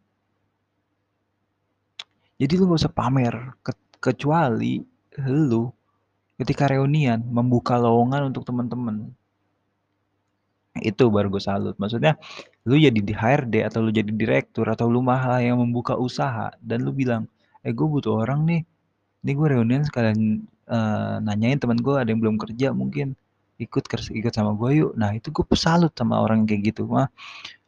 Jadi 2.41 2.57
lu 2.57 2.73
gak 2.73 2.81
usah 2.81 2.93
pamer 2.93 3.53
ke 3.61 3.71
kecuali 4.01 4.81
lu 5.29 5.69
ketika 6.41 6.73
reunian 6.73 7.21
membuka 7.21 7.77
lowongan 7.77 8.33
untuk 8.33 8.41
teman-teman. 8.49 9.13
Itu 10.81 11.13
baru 11.13 11.29
gue 11.29 11.43
salut. 11.43 11.77
Maksudnya 11.77 12.17
lu 12.65 12.81
jadi 12.81 12.97
di 12.97 13.13
HRD 13.13 13.61
atau 13.69 13.85
lu 13.85 13.93
jadi 13.93 14.09
direktur 14.09 14.65
atau 14.65 14.89
lu 14.89 15.05
malah 15.05 15.37
yang 15.37 15.61
membuka 15.61 15.93
usaha 15.93 16.49
dan 16.65 16.81
lu 16.81 16.89
bilang 16.89 17.29
eh 17.61 17.69
gue 17.69 17.85
butuh 17.85 18.25
orang 18.25 18.41
nih. 18.49 18.61
Ini 19.21 19.31
gue 19.37 19.47
reunian 19.53 19.85
sekalian 19.85 20.49
uh, 20.65 21.21
nanyain 21.21 21.61
teman 21.61 21.77
gue 21.77 21.93
ada 21.93 22.09
yang 22.09 22.17
belum 22.17 22.41
kerja 22.41 22.73
mungkin 22.73 23.13
ikut 23.61 23.83
ikut 23.89 24.33
sama 24.33 24.57
gue 24.57 24.71
yuk 24.81 24.91
nah 24.97 25.13
itu 25.13 25.29
gue 25.29 25.45
pesalut 25.45 25.93
sama 25.93 26.17
orang 26.17 26.43
kayak 26.49 26.73
gitu 26.73 26.89
mah 26.89 27.07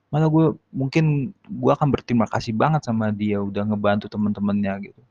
malah 0.09 0.29
gue 0.29 0.57
mungkin 0.73 1.33
gue 1.45 1.71
akan 1.73 1.89
berterima 1.93 2.25
kasih 2.29 2.53
banget 2.53 2.85
sama 2.85 3.13
dia 3.13 3.37
udah 3.41 3.63
ngebantu 3.69 4.09
temen-temennya 4.09 4.73
gitu 4.89 5.01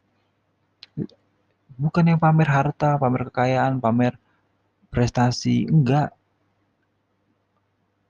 bukan 1.79 2.05
yang 2.15 2.19
pamer 2.21 2.47
harta 2.51 2.99
pamer 2.99 3.31
kekayaan 3.31 3.79
pamer 3.79 4.19
prestasi 4.93 5.71
enggak 5.71 6.13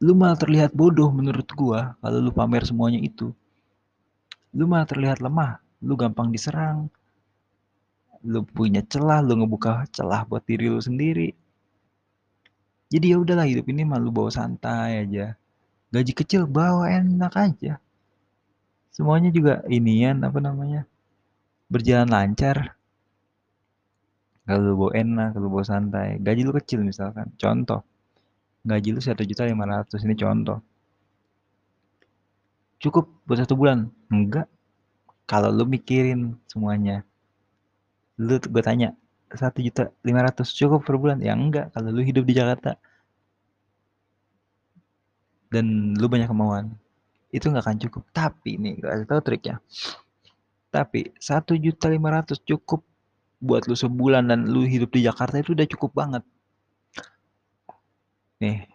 lu 0.02 0.18
malah 0.18 0.34
terlihat 0.34 0.74
bodoh 0.74 1.14
menurut 1.14 1.46
gua 1.54 1.94
kalau 2.02 2.18
lu 2.18 2.34
pamer 2.34 2.66
semuanya 2.66 2.98
itu. 2.98 3.30
Lu 4.50 4.66
malah 4.66 4.84
terlihat 4.84 5.22
lemah, 5.22 5.62
lu 5.78 5.94
gampang 5.94 6.34
diserang. 6.34 6.90
Lu 8.26 8.42
punya 8.42 8.82
celah, 8.82 9.22
lu 9.22 9.38
ngebuka 9.38 9.86
celah 9.94 10.26
buat 10.26 10.42
diri 10.42 10.66
lu 10.66 10.82
sendiri. 10.82 11.30
Jadi 12.92 13.06
ya 13.10 13.16
udahlah 13.16 13.48
hidup 13.48 13.64
ini 13.72 13.88
malu 13.88 14.12
bawa 14.12 14.28
santai 14.28 15.08
aja. 15.08 15.32
Gaji 15.88 16.12
kecil 16.12 16.44
bawa 16.44 16.92
enak 16.92 17.32
aja. 17.32 17.80
Semuanya 18.92 19.32
juga 19.32 19.64
inian 19.72 20.20
apa 20.20 20.36
namanya? 20.44 20.84
Berjalan 21.72 22.12
lancar. 22.12 22.76
Kalau 24.44 24.76
bawa 24.76 24.92
enak, 24.92 25.28
kalau 25.32 25.48
bawa 25.48 25.64
santai. 25.64 26.20
Gaji 26.20 26.44
lu 26.44 26.52
kecil 26.52 26.84
misalkan. 26.84 27.32
Contoh 27.40 27.80
gaji 28.62 28.94
lu 28.94 29.02
satu 29.02 29.26
juta 29.26 29.42
lima 29.42 29.66
ratus 29.66 30.06
ini 30.06 30.14
contoh 30.14 30.62
cukup 32.78 33.10
buat 33.26 33.42
satu 33.42 33.58
bulan 33.58 33.90
enggak 34.06 34.46
kalau 35.26 35.50
lu 35.50 35.66
mikirin 35.66 36.38
semuanya 36.46 37.02
lu 38.22 38.38
gue 38.38 38.62
tanya 38.62 38.94
satu 39.38 39.58
juta 39.64 39.88
lima 40.04 40.24
ratus 40.24 40.52
cukup 40.52 40.84
per 40.84 40.96
bulan 41.00 41.18
ya 41.20 41.32
enggak 41.32 41.72
kalau 41.72 41.88
lu 41.92 42.02
hidup 42.04 42.24
di 42.24 42.34
Jakarta 42.36 42.76
dan 45.52 45.96
lu 45.96 46.06
banyak 46.08 46.28
kemauan 46.28 46.72
itu 47.32 47.48
nggak 47.48 47.64
akan 47.64 47.78
cukup 47.88 48.02
tapi 48.12 48.60
nih 48.60 48.80
gue 48.80 48.88
kasih 48.88 49.08
tau 49.08 49.22
triknya 49.24 49.56
tapi 50.72 51.12
satu 51.20 51.56
juta 51.56 51.88
lima 51.88 52.20
ratus 52.20 52.40
cukup 52.44 52.84
buat 53.42 53.66
lu 53.68 53.76
sebulan 53.76 54.28
dan 54.28 54.48
lu 54.48 54.64
hidup 54.64 54.92
di 54.92 55.04
Jakarta 55.04 55.40
itu 55.40 55.56
udah 55.56 55.66
cukup 55.68 55.92
banget 55.96 56.22
Nih. 58.42 58.66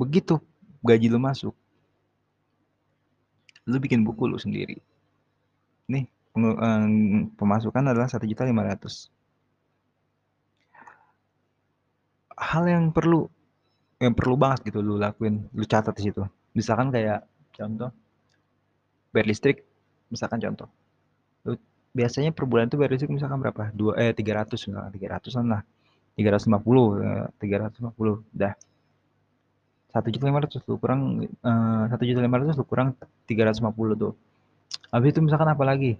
Begitu 0.00 0.40
gaji 0.80 1.12
lu 1.12 1.20
masuk. 1.20 1.52
Lu 3.68 3.76
bikin 3.76 4.00
buku 4.00 4.24
lu 4.24 4.40
sendiri. 4.40 4.80
Nih, 5.84 6.08
pemasukan 7.38 7.84
adalah 7.92 8.08
Rp1.500.000. 8.10 9.08
Hal 12.36 12.64
yang 12.68 12.92
perlu 12.92 13.26
yang 13.96 14.12
perlu 14.12 14.36
banget 14.36 14.68
gitu 14.68 14.84
lu 14.84 15.00
lakuin, 15.00 15.48
lu 15.56 15.64
catat 15.64 15.96
di 15.96 16.12
situ. 16.12 16.20
Misalkan 16.52 16.92
kayak 16.92 17.24
contoh 17.56 17.88
bayar 19.16 19.26
listrik, 19.32 19.64
misalkan 20.12 20.38
contoh, 20.44 20.68
lu 21.48 21.56
biasanya 21.96 22.30
per 22.36 22.44
bulan 22.44 22.68
tuh 22.68 22.76
bayar 22.76 22.92
listrik 22.92 23.08
misalkan 23.08 23.40
berapa? 23.40 23.72
Dua 23.72 23.96
eh, 23.96 24.12
300 24.12 24.60
misalkan, 24.68 24.92
300-an 24.92 25.44
lah, 25.48 25.62
350, 26.16 26.84
eee, 27.00 27.24
350, 27.40 28.20
dah. 28.36 28.52
Rp1.500.000 29.96 30.68
lu 30.68 30.76
kurang, 30.76 31.00
eee, 31.24 31.82
Rp1.500.000 31.88 32.60
lu 32.60 32.64
kurang 32.68 32.88
350 33.24 33.94
tuh. 33.96 34.12
Habis 34.92 35.08
itu 35.16 35.20
misalkan 35.24 35.48
apa 35.48 35.64
lagi? 35.64 35.96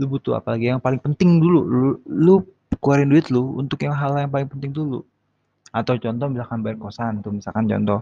Lu 0.00 0.08
butuh 0.08 0.40
apa 0.40 0.56
lagi, 0.56 0.72
yang 0.72 0.80
paling 0.80 0.96
penting 1.04 1.38
dulu, 1.44 1.60
lu 1.68 1.90
lu 2.08 2.34
keluarin 2.80 3.12
duit 3.12 3.28
lu 3.28 3.60
untuk 3.60 3.84
yang 3.84 3.92
hal 3.92 4.16
yang 4.16 4.32
paling 4.32 4.48
penting 4.48 4.72
dulu. 4.72 5.04
Atau 5.70 6.00
contoh 6.00 6.26
misalkan 6.32 6.58
bayar 6.64 6.78
kosan 6.80 7.20
tuh 7.24 7.32
misalkan 7.36 7.68
contoh. 7.68 8.00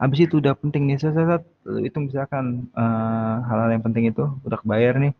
Habis 0.00 0.26
itu 0.26 0.40
udah 0.40 0.54
penting 0.56 0.88
nih 0.88 0.96
set 1.00 1.12
set, 1.12 1.44
lu 1.68 1.84
hitung 1.84 2.08
misalkan, 2.08 2.66
eee, 2.72 3.34
hal-hal 3.48 3.70
yang 3.76 3.84
penting 3.84 4.08
itu 4.08 4.24
udah 4.48 4.58
kebayar 4.64 4.94
nih. 4.96 5.12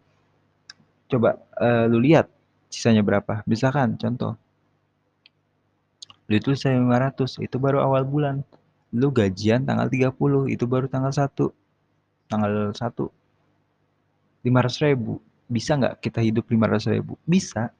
Coba, 1.10 1.42
eee, 1.58 1.84
lu 1.90 1.98
lihat 2.02 2.30
sisanya 2.70 3.02
berapa, 3.02 3.42
misalkan 3.50 3.98
contoh 3.98 4.38
lu 6.30 6.38
sisa 6.54 6.70
Rp500.000 6.70 7.42
itu 7.42 7.56
baru 7.58 7.82
awal 7.82 8.06
bulan. 8.06 8.46
Lu 8.94 9.10
gajian 9.10 9.66
tanggal 9.66 9.86
30, 9.90 10.46
itu 10.50 10.64
baru 10.66 10.86
tanggal 10.86 11.10
1, 11.10 11.50
tanggal 12.30 12.74
1. 12.74 13.10
Rp500.000, 14.44 15.20
bisa 15.50 15.74
nggak 15.74 15.98
kita 15.98 16.22
hidup 16.22 16.46
Rp500.000? 16.46 17.18
Bisa, 17.26 17.74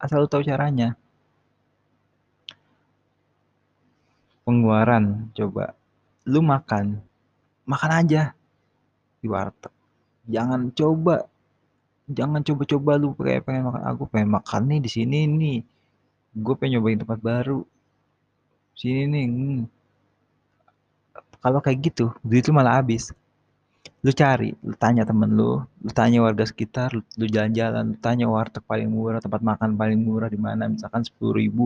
asal 0.00 0.24
lu 0.24 0.28
tahu 0.32 0.42
caranya. 0.42 0.96
Pengeluaran, 4.48 5.28
coba 5.36 5.76
lu 6.26 6.40
makan, 6.42 7.02
makan 7.68 7.92
aja 8.02 8.22
di 9.20 9.26
warteg. 9.30 9.70
Jangan 10.26 10.70
coba 10.74 11.26
jangan 12.06 12.40
coba-coba 12.46 12.92
lu 12.98 13.14
kayak 13.18 13.42
pengen 13.46 13.66
makan, 13.68 13.82
"Aku 13.90 14.02
pengen 14.06 14.30
makan 14.30 14.62
nih 14.70 14.80
di 14.82 14.90
sini 14.90 15.18
nih, 15.26 15.58
gue 16.38 16.54
pengen 16.54 16.78
nyobain 16.78 16.98
tempat 17.02 17.18
baru, 17.18 17.60
sini 18.78 19.02
nih, 19.10 19.26
hmm." 19.26 19.62
Kalau 21.42 21.60
kayak 21.62 21.78
gitu, 21.92 22.10
duit 22.26 22.46
lu 22.46 22.54
malah 22.54 22.78
habis. 22.82 23.10
Lu 24.04 24.12
cari, 24.14 24.54
lu 24.62 24.74
tanya 24.78 25.02
temen 25.02 25.30
lu, 25.34 25.62
lu 25.82 25.92
tanya 25.92 26.18
warga 26.22 26.44
sekitar, 26.46 26.94
lu 26.94 27.26
jalan-jalan, 27.26 27.94
lu 27.94 27.98
tanya 27.98 28.26
warteg 28.30 28.62
paling 28.64 28.88
murah, 28.90 29.18
tempat 29.18 29.42
makan 29.42 29.74
paling 29.74 29.98
murah 29.98 30.28
di 30.30 30.38
mana, 30.38 30.70
misalkan 30.70 31.02
Rp10.000 31.02 31.58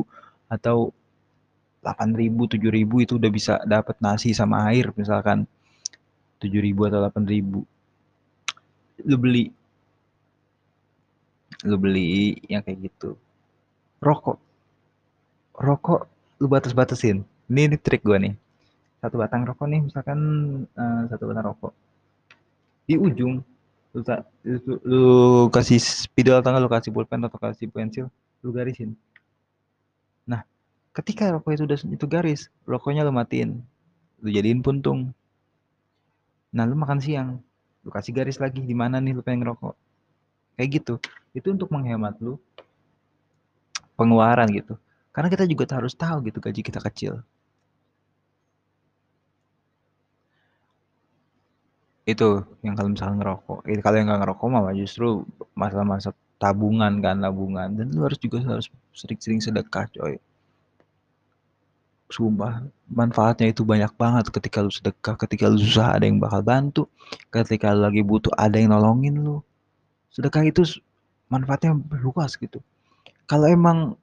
atau 0.51 0.91
Rp8.000, 1.81 2.37
Rp7.000 2.37 2.93
itu 3.05 3.13
udah 3.17 3.31
bisa 3.33 3.55
dapet 3.65 3.97
nasi 4.05 4.37
sama 4.37 4.69
air 4.69 4.93
misalkan. 4.97 5.49
Rp7.000 6.41 6.79
atau 6.89 6.99
Rp8.000. 7.09 7.53
Lu 9.09 9.17
beli. 9.17 9.45
Lu 11.65 11.77
beli 11.81 12.37
yang 12.49 12.61
kayak 12.65 12.79
gitu. 12.89 13.17
Rokok. 14.01 14.39
Rokok 15.61 16.01
lu 16.41 16.47
batas-batasin. 16.49 17.25
Ini, 17.49 17.61
ini 17.69 17.77
trik 17.77 18.01
gua 18.05 18.17
nih. 18.17 18.33
Satu 19.01 19.17
batang 19.17 19.49
rokok 19.49 19.67
nih 19.69 19.81
misalkan, 19.81 20.21
eee, 20.73 21.01
satu 21.09 21.25
batang 21.29 21.53
rokok. 21.53 21.73
Di 22.91 22.99
ujung 22.99 23.39
lu 23.95 24.03
lu 24.43 24.75
lu 24.83 25.05
kasih 25.55 25.79
spidol 25.79 26.43
atau 26.43 26.51
enggak 26.51 26.63
lu 26.67 26.71
kasih 26.71 26.91
pulpen 26.91 27.23
atau 27.23 27.39
kasih 27.39 27.71
pensil, 27.71 28.07
lu 28.43 28.51
garisin. 28.51 28.99
Nah, 30.27 30.43
ketika 30.91 31.31
rokok 31.31 31.55
itu 31.55 31.63
udah 31.71 31.79
itu 31.87 32.07
garis, 32.11 32.51
rokoknya 32.67 33.07
lu 33.07 33.15
matiin, 33.15 33.63
lu 34.23 34.29
jadiin 34.31 34.59
puntung. 34.59 35.15
Nah, 36.51 36.67
lu 36.67 36.75
makan 36.75 36.99
siang, 36.99 37.39
lu 37.87 37.91
kasih 37.95 38.11
garis 38.11 38.43
lagi 38.43 38.63
di 38.63 38.75
mana 38.75 38.99
nih 38.99 39.15
lu 39.15 39.23
pengen 39.23 39.47
ngerokok. 39.47 39.75
Kayak 40.59 40.69
gitu. 40.83 40.95
Itu 41.31 41.55
untuk 41.55 41.71
menghemat 41.71 42.19
lu 42.19 42.39
pengeluaran 43.95 44.51
gitu. 44.51 44.75
Karena 45.11 45.31
kita 45.31 45.47
juga 45.47 45.67
harus 45.79 45.95
tahu 45.95 46.27
gitu 46.27 46.39
gaji 46.39 46.63
kita 46.63 46.79
kecil. 46.79 47.23
Itu, 52.11 52.43
yang 52.67 52.75
kalau 52.75 52.91
misalkan 52.91 53.17
ngerokok. 53.23 53.59
Itu 53.71 53.81
kalau 53.87 53.97
yang 54.03 54.07
nggak 54.11 54.21
ngerokok 54.27 54.47
mah 54.51 54.75
justru 54.75 55.23
masa-masa 55.55 56.11
tabungan 56.43 56.99
kan, 56.99 57.23
tabungan. 57.23 57.69
Dan 57.77 57.95
lu 57.95 58.03
harus 58.03 58.19
juga 58.19 58.43
harus 58.43 58.67
sering-sering 58.91 59.39
sedekah, 59.39 59.87
coy. 59.95 60.19
Sumpah, 62.11 62.67
manfaatnya 62.91 63.55
itu 63.55 63.63
banyak 63.63 63.95
banget 63.95 64.35
ketika 64.35 64.59
lu 64.59 64.73
sedekah, 64.75 65.15
ketika 65.15 65.47
lu 65.47 65.63
susah 65.63 65.95
ada 65.95 66.11
yang 66.11 66.19
bakal 66.19 66.43
bantu, 66.43 66.83
ketika 67.31 67.71
lu 67.71 67.87
lagi 67.87 68.03
butuh 68.03 68.35
ada 68.35 68.59
yang 68.59 68.75
nolongin 68.75 69.23
lu. 69.23 69.39
Sedekah 70.11 70.43
itu 70.43 70.67
manfaatnya 71.31 71.79
luas 72.03 72.35
gitu. 72.35 72.59
Kalau 73.31 73.47
emang 73.47 73.95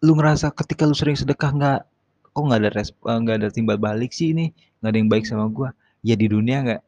lu 0.00 0.12
ngerasa 0.16 0.56
ketika 0.56 0.88
lu 0.88 0.96
sering 0.96 1.20
sedekah 1.20 1.52
nggak 1.52 1.80
kok 2.32 2.42
nggak 2.48 2.60
ada 2.64 2.70
resp 2.72 2.96
nggak 3.04 3.36
ada 3.44 3.48
timbal 3.52 3.76
balik 3.76 4.16
sih 4.16 4.32
ini, 4.32 4.48
nggak 4.80 4.90
ada 4.90 4.98
yang 4.98 5.10
baik 5.12 5.24
sama 5.28 5.44
gua, 5.52 5.76
ya 6.00 6.16
di 6.16 6.24
dunia 6.32 6.64
nggak 6.64 6.80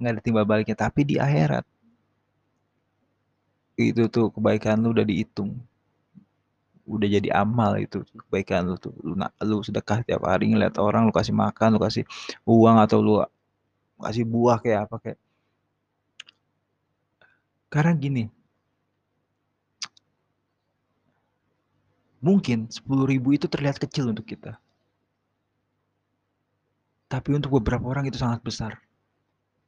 nggak 0.00 0.12
ada 0.16 0.22
timbal 0.24 0.44
baliknya, 0.48 0.76
tapi 0.76 1.00
di 1.08 1.16
akhirat 1.16 1.64
itu 3.76 4.08
tuh 4.08 4.32
kebaikan 4.32 4.80
lu 4.80 4.92
udah 4.96 5.04
dihitung. 5.04 5.56
Udah 6.86 7.08
jadi 7.10 7.28
amal 7.34 7.76
itu 7.82 8.04
kebaikan 8.26 8.68
lu 8.68 8.76
tuh. 8.80 8.94
Lu 9.04 9.12
lu 9.18 9.56
sedekah 9.66 10.00
tiap 10.06 10.22
hari 10.24 10.52
ngeliat 10.52 10.76
orang, 10.80 11.08
lu 11.08 11.12
kasih 11.12 11.34
makan, 11.36 11.76
lu 11.76 11.80
kasih 11.82 12.04
uang 12.48 12.76
atau 12.80 12.98
lu 13.04 13.14
kasih 14.00 14.24
buah 14.24 14.58
kayak 14.64 14.80
apa 14.88 14.96
kek. 15.02 15.18
Karena 17.72 17.92
gini 17.98 18.24
mungkin 22.26 22.66
Rp10.000 22.66 23.26
itu 23.38 23.46
terlihat 23.46 23.76
kecil 23.78 24.10
untuk 24.10 24.26
kita. 24.26 24.58
Tapi 27.06 27.30
untuk 27.38 27.54
beberapa 27.62 27.86
orang 27.86 28.10
itu 28.10 28.18
sangat 28.18 28.42
besar. 28.42 28.85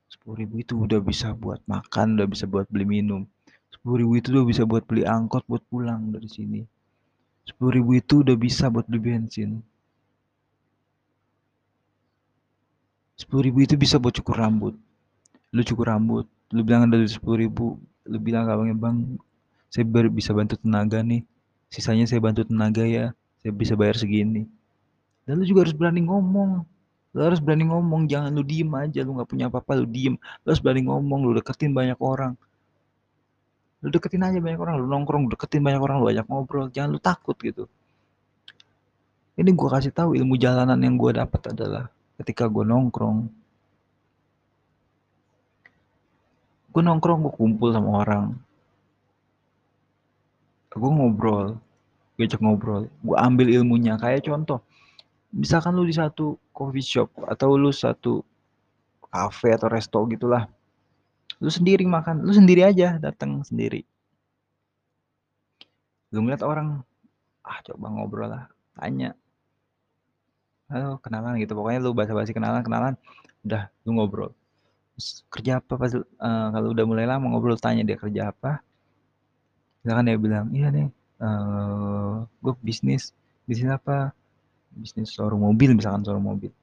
Rp10.000 0.09 0.65
itu 0.65 0.75
udah 0.89 1.01
bisa 1.05 1.37
buat 1.37 1.61
makan, 1.69 2.17
udah 2.17 2.29
bisa 2.29 2.49
buat 2.49 2.65
beli 2.73 2.89
minum. 2.89 3.29
Rp10.000 3.85 4.09
itu 4.17 4.29
udah 4.33 4.47
bisa 4.49 4.63
buat 4.65 4.85
beli 4.89 5.05
angkot 5.05 5.45
buat 5.45 5.61
pulang 5.69 6.09
dari 6.09 6.29
sini. 6.29 6.61
Rp10.000 7.45 8.01
itu 8.01 8.15
udah 8.25 8.37
bisa 8.41 8.73
buat 8.73 8.89
beli 8.89 9.01
bensin. 9.05 9.61
Rp10.000 13.21 13.57
itu 13.69 13.75
bisa 13.77 14.01
buat 14.01 14.17
cukur 14.17 14.41
rambut. 14.41 14.75
Lu 15.53 15.61
cukur 15.61 15.93
rambut, 15.93 16.25
lu 16.57 16.65
bilang 16.65 16.89
ada 16.89 16.97
duit 16.97 17.13
Rp10.000, 17.13 17.77
lu 18.09 18.17
bilang 18.17 18.49
ke 18.49 18.51
abangnya, 18.57 18.77
"Bang, 18.81 19.21
saya 19.69 19.85
baru 19.85 20.09
bisa 20.09 20.33
bantu 20.33 20.57
tenaga 20.57 21.05
nih, 21.05 21.21
sisanya 21.69 22.09
saya 22.09 22.25
bantu 22.25 22.49
tenaga 22.49 22.89
ya, 22.89 23.13
saya 23.45 23.53
bisa 23.53 23.77
bayar 23.77 24.01
segini." 24.01 24.49
Dan 25.29 25.37
lu 25.37 25.45
juga 25.45 25.69
harus 25.69 25.77
berani 25.77 26.09
ngomong. 26.09 26.65
Lu 27.17 27.25
harus 27.25 27.41
berani 27.41 27.65
ngomong, 27.73 28.05
jangan 28.05 28.31
lu 28.37 28.45
diem 28.45 28.69
aja, 28.77 29.01
lu 29.01 29.17
nggak 29.17 29.29
punya 29.29 29.49
apa-apa 29.49 29.81
lu 29.81 29.87
diem. 29.89 30.15
Lu 30.45 30.47
harus 30.53 30.61
berani 30.61 30.85
ngomong, 30.85 31.25
lu 31.25 31.33
deketin 31.41 31.73
banyak 31.73 31.97
orang. 31.99 32.37
Lu 33.81 33.89
deketin 33.89 34.27
aja 34.27 34.39
banyak 34.43 34.61
orang, 34.61 34.75
lu 34.83 34.87
nongkrong, 34.91 35.27
lu 35.27 35.31
deketin 35.33 35.63
banyak 35.65 35.81
orang, 35.81 36.03
lu 36.03 36.07
ajak 36.11 36.27
ngobrol, 36.27 36.67
jangan 36.69 36.91
lu 36.93 37.01
takut 37.01 37.39
gitu. 37.41 37.65
Ini 39.39 39.55
gua 39.55 39.79
kasih 39.79 39.95
tahu 39.95 40.19
ilmu 40.19 40.35
jalanan 40.35 40.83
yang 40.83 40.99
gua 40.99 41.15
dapat 41.15 41.55
adalah 41.55 41.87
ketika 42.19 42.51
gua 42.51 42.67
nongkrong. 42.67 43.31
Gua 46.75 46.83
nongkrong, 46.83 47.19
gua 47.23 47.33
kumpul 47.39 47.71
sama 47.71 48.03
orang. 48.03 48.27
Gua 50.75 50.91
ngobrol, 50.91 51.47
gua 52.19 52.23
ajak 52.27 52.43
ngobrol, 52.43 52.91
gua 52.99 53.17
ambil 53.23 53.47
ilmunya. 53.47 53.95
Kayak 53.95 54.27
contoh, 54.27 54.59
misalkan 55.31 55.79
lu 55.79 55.87
di 55.87 55.95
satu 55.95 56.35
coffee 56.59 56.83
shop 56.93 57.11
atau 57.33 57.55
lu 57.63 57.71
satu 57.71 58.27
kafe 59.15 59.49
atau 59.57 59.69
resto 59.71 59.99
gitulah. 60.11 60.45
Lu 61.45 61.51
sendiri 61.59 61.85
makan, 61.87 62.17
lu 62.27 62.33
sendiri 62.35 62.63
aja 62.67 62.89
datang 62.99 63.43
sendiri. 63.47 63.83
Lu 66.13 66.19
ngeliat 66.25 66.43
orang, 66.51 66.69
ah 67.51 67.59
coba 67.67 67.87
ngobrol 67.95 68.29
lah, 68.35 68.45
tanya. 68.79 69.11
Halo, 70.73 71.01
kenalan 71.05 71.41
gitu. 71.41 71.53
Pokoknya 71.57 71.81
lu 71.81 71.97
basa-basi 71.97 72.37
kenalan, 72.37 72.61
kenalan, 72.67 72.95
udah 73.47 73.73
lu 73.89 73.91
ngobrol. 73.97 74.31
Terus 74.97 75.09
kerja 75.33 75.53
apa 75.63 75.75
pas 75.81 75.93
eee, 75.95 76.47
kalau 76.55 76.69
udah 76.75 76.85
mulai 76.91 77.07
lama 77.09 77.27
ngobrol 77.33 77.57
tanya 77.61 77.83
dia 77.89 77.97
kerja 78.01 78.23
apa. 78.33 78.63
Misalkan 79.85 80.05
dia 80.11 80.19
bilang, 80.19 80.47
"Iya 80.51 80.69
nih, 80.75 80.89
eee, 81.23 82.15
gua 82.43 82.55
bisnis." 82.67 83.15
"Bisnis 83.47 83.71
apa?" 83.71 84.11
"Bisnis 84.79 85.11
showroom 85.11 85.43
mobil," 85.43 85.75
misalkan 85.75 86.07
showroom 86.07 86.27
mobil. 86.31 86.55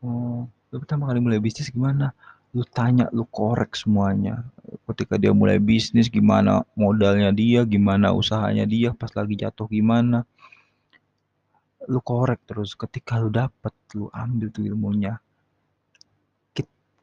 "Oh, 0.00 0.46
lu 0.70 0.76
pertama 0.78 1.10
kali 1.10 1.18
mulai 1.18 1.42
bisnis 1.42 1.68
gimana?" 1.68 2.14
lu 2.56 2.64
tanya, 2.64 3.12
lu 3.12 3.28
korek 3.28 3.76
semuanya. 3.76 4.40
Ketika 4.88 5.20
dia 5.20 5.36
mulai 5.36 5.60
bisnis 5.60 6.08
gimana 6.08 6.64
modalnya 6.72 7.28
dia, 7.28 7.68
gimana 7.68 8.16
usahanya 8.16 8.64
dia, 8.64 8.96
pas 8.96 9.12
lagi 9.12 9.36
jatuh 9.36 9.68
gimana. 9.68 10.24
Lu 11.84 12.00
korek 12.00 12.40
terus, 12.48 12.72
ketika 12.72 13.20
lu 13.20 13.28
dapet, 13.28 13.76
lu 13.92 14.08
ambil 14.08 14.48
tuh 14.48 14.64
ilmunya. 14.64 15.20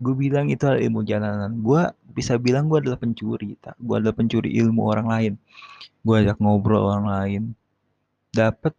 Gue 0.03 0.15
bilang 0.19 0.51
itu 0.51 0.67
adalah 0.67 0.83
ilmu 0.83 0.99
jalanan. 1.07 1.51
Gue 1.63 1.85
bisa 2.11 2.35
bilang 2.35 2.67
gue 2.67 2.81
adalah 2.81 2.99
pencuri, 2.99 3.55
tak? 3.61 3.77
Gue 3.79 4.01
adalah 4.01 4.11
pencuri 4.11 4.51
ilmu 4.59 4.81
orang 4.83 5.07
lain. 5.07 5.33
Gue 6.03 6.15
ajak 6.19 6.43
ngobrol 6.43 6.91
orang 6.91 7.07
lain, 7.07 7.41
dapet 8.35 8.75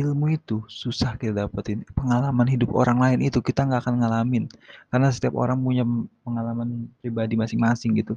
ilmu 0.00 0.26
itu 0.38 0.62
susah 0.70 1.18
kita 1.20 1.46
dapetin. 1.46 1.82
Pengalaman 1.92 2.46
hidup 2.46 2.70
orang 2.74 2.98
lain 2.98 3.18
itu 3.28 3.38
kita 3.42 3.66
nggak 3.66 3.80
akan 3.86 3.94
ngalamin. 4.02 4.44
Karena 4.90 5.08
setiap 5.10 5.34
orang 5.36 5.58
punya 5.60 5.84
pengalaman 6.24 6.90
pribadi 7.02 7.34
masing-masing 7.34 7.98
gitu. 8.00 8.14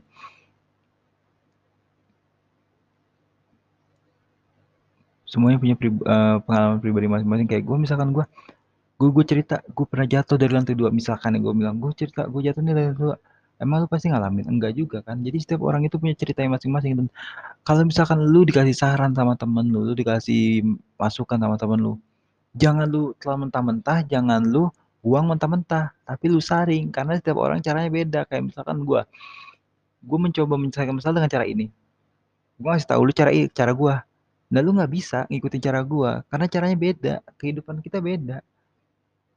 Semuanya 5.26 5.58
punya 5.64 5.76
pri, 5.80 5.90
uh, 5.90 6.44
pengalaman 6.44 6.80
pribadi 6.84 7.08
masing-masing. 7.08 7.48
Kayak 7.48 7.64
gue 7.64 7.78
misalkan 7.80 8.10
gue, 8.12 8.26
gue 9.00 9.26
cerita, 9.26 9.64
gue 9.64 9.86
pernah 9.88 10.08
jatuh 10.08 10.38
dari 10.38 10.52
lantai 10.52 10.76
dua. 10.76 10.90
Misalkan 10.92 11.36
ya 11.36 11.40
gue 11.40 11.54
bilang, 11.56 11.80
gue 11.80 11.92
cerita, 11.96 12.28
gue 12.28 12.42
jatuh 12.44 12.62
dari 12.62 12.92
lantai 12.92 13.00
dua. 13.00 13.16
Emang 13.62 13.86
lu 13.86 13.88
pasti 13.88 14.10
ngalamin? 14.10 14.50
Enggak 14.50 14.74
juga 14.74 15.06
kan. 15.06 15.22
Jadi 15.22 15.38
setiap 15.38 15.62
orang 15.62 15.86
itu 15.86 16.02
punya 16.02 16.18
cerita 16.18 16.42
yang 16.42 16.58
masing-masing. 16.58 16.98
Dan 16.98 17.08
kalau 17.62 17.86
misalkan 17.86 18.18
lu 18.18 18.42
dikasih 18.42 18.74
saran 18.74 19.14
sama 19.14 19.38
temen 19.38 19.70
lu, 19.70 19.86
lu 19.86 19.94
dikasih 19.94 20.66
masukan 20.98 21.38
sama 21.38 21.56
temen 21.62 21.78
lu, 21.78 21.94
jangan 22.58 22.90
lu 22.90 23.14
telan 23.22 23.46
mentah-mentah, 23.46 24.02
jangan 24.10 24.42
lu 24.42 24.74
buang 25.06 25.30
mentah-mentah, 25.30 25.94
tapi 26.06 26.26
lu 26.30 26.42
saring 26.42 26.90
karena 26.90 27.22
setiap 27.22 27.38
orang 27.38 27.62
caranya 27.62 27.90
beda. 27.94 28.20
Kayak 28.26 28.50
misalkan 28.50 28.82
gua, 28.82 29.06
gua 30.02 30.18
mencoba 30.18 30.58
menyelesaikan 30.58 30.98
masalah 30.98 31.22
dengan 31.22 31.30
cara 31.30 31.46
ini. 31.46 31.70
Gua 32.58 32.74
ngasih 32.74 32.90
tahu 32.90 33.02
lu 33.06 33.14
cara 33.14 33.30
cara 33.54 33.72
gua. 33.78 33.96
Nah 34.52 34.60
lu 34.66 34.74
nggak 34.74 34.92
bisa 34.92 35.30
ngikutin 35.30 35.62
cara 35.62 35.80
gua 35.86 36.26
karena 36.34 36.50
caranya 36.50 36.78
beda. 36.82 37.14
Kehidupan 37.38 37.78
kita 37.86 38.02
beda. 38.02 38.42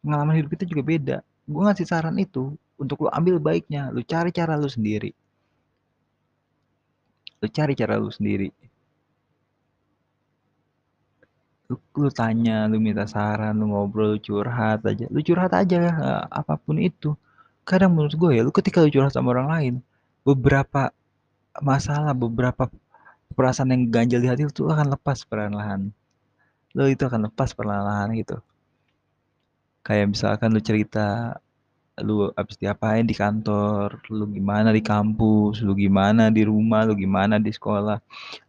Pengalaman 0.01 0.33
hidup 0.41 0.57
kita 0.57 0.65
juga 0.65 0.81
beda. 0.81 1.17
Gua 1.45 1.69
ngasih 1.69 1.85
saran 1.85 2.17
itu 2.17 2.57
untuk 2.85 3.09
lu 3.09 3.11
ambil 3.11 3.41
baiknya, 3.41 3.89
lu 3.91 4.05
cari 4.05 4.31
cara 4.31 4.55
lu 4.55 4.69
sendiri. 4.69 5.11
Lu 7.41 7.47
cari 7.49 7.73
cara 7.77 7.97
lu 7.97 8.09
sendiri. 8.13 8.49
Lu, 11.73 11.81
lu 11.97 12.09
tanya, 12.13 12.69
lu 12.69 12.77
minta 12.77 13.09
saran, 13.09 13.57
lu 13.57 13.73
ngobrol, 13.73 14.17
lu 14.17 14.19
curhat 14.21 14.85
aja. 14.85 15.09
Lu 15.09 15.21
curhat 15.25 15.53
aja 15.57 15.79
uh, 15.97 16.25
apa 16.29 16.61
pun 16.61 16.77
itu. 16.77 17.17
Kadang 17.65 17.97
menurut 17.97 18.15
gue 18.15 18.31
ya, 18.37 18.43
lu 18.45 18.53
ketika 18.53 18.85
lu 18.85 18.93
curhat 18.93 19.13
sama 19.17 19.33
orang 19.33 19.49
lain, 19.49 19.75
beberapa 20.25 20.93
masalah, 21.61 22.13
beberapa 22.13 22.69
perasaan 23.33 23.73
yang 23.75 23.83
ganjil 23.91 24.21
di 24.21 24.29
hati 24.29 24.43
itu 24.47 24.69
akan 24.69 24.93
lepas 24.95 25.25
perlahan-lahan. 25.27 25.91
Lu 26.77 26.85
itu 26.89 27.05
akan 27.05 27.29
lepas 27.33 27.57
perlahan-lahan 27.57 28.13
gitu. 28.19 28.37
Kayak 29.85 30.17
misalkan 30.17 30.49
lu 30.53 30.61
cerita 30.65 31.37
lu 32.03 32.27
abis 32.35 32.59
diapain 32.59 33.07
di 33.07 33.15
kantor, 33.15 34.03
lu 34.11 34.27
gimana 34.27 34.75
di 34.75 34.83
kampus, 34.83 35.63
lu 35.63 35.79
gimana 35.79 36.27
di 36.35 36.43
rumah, 36.43 36.83
lu 36.83 36.99
gimana 36.99 37.39
di 37.39 37.55
sekolah. 37.55 37.99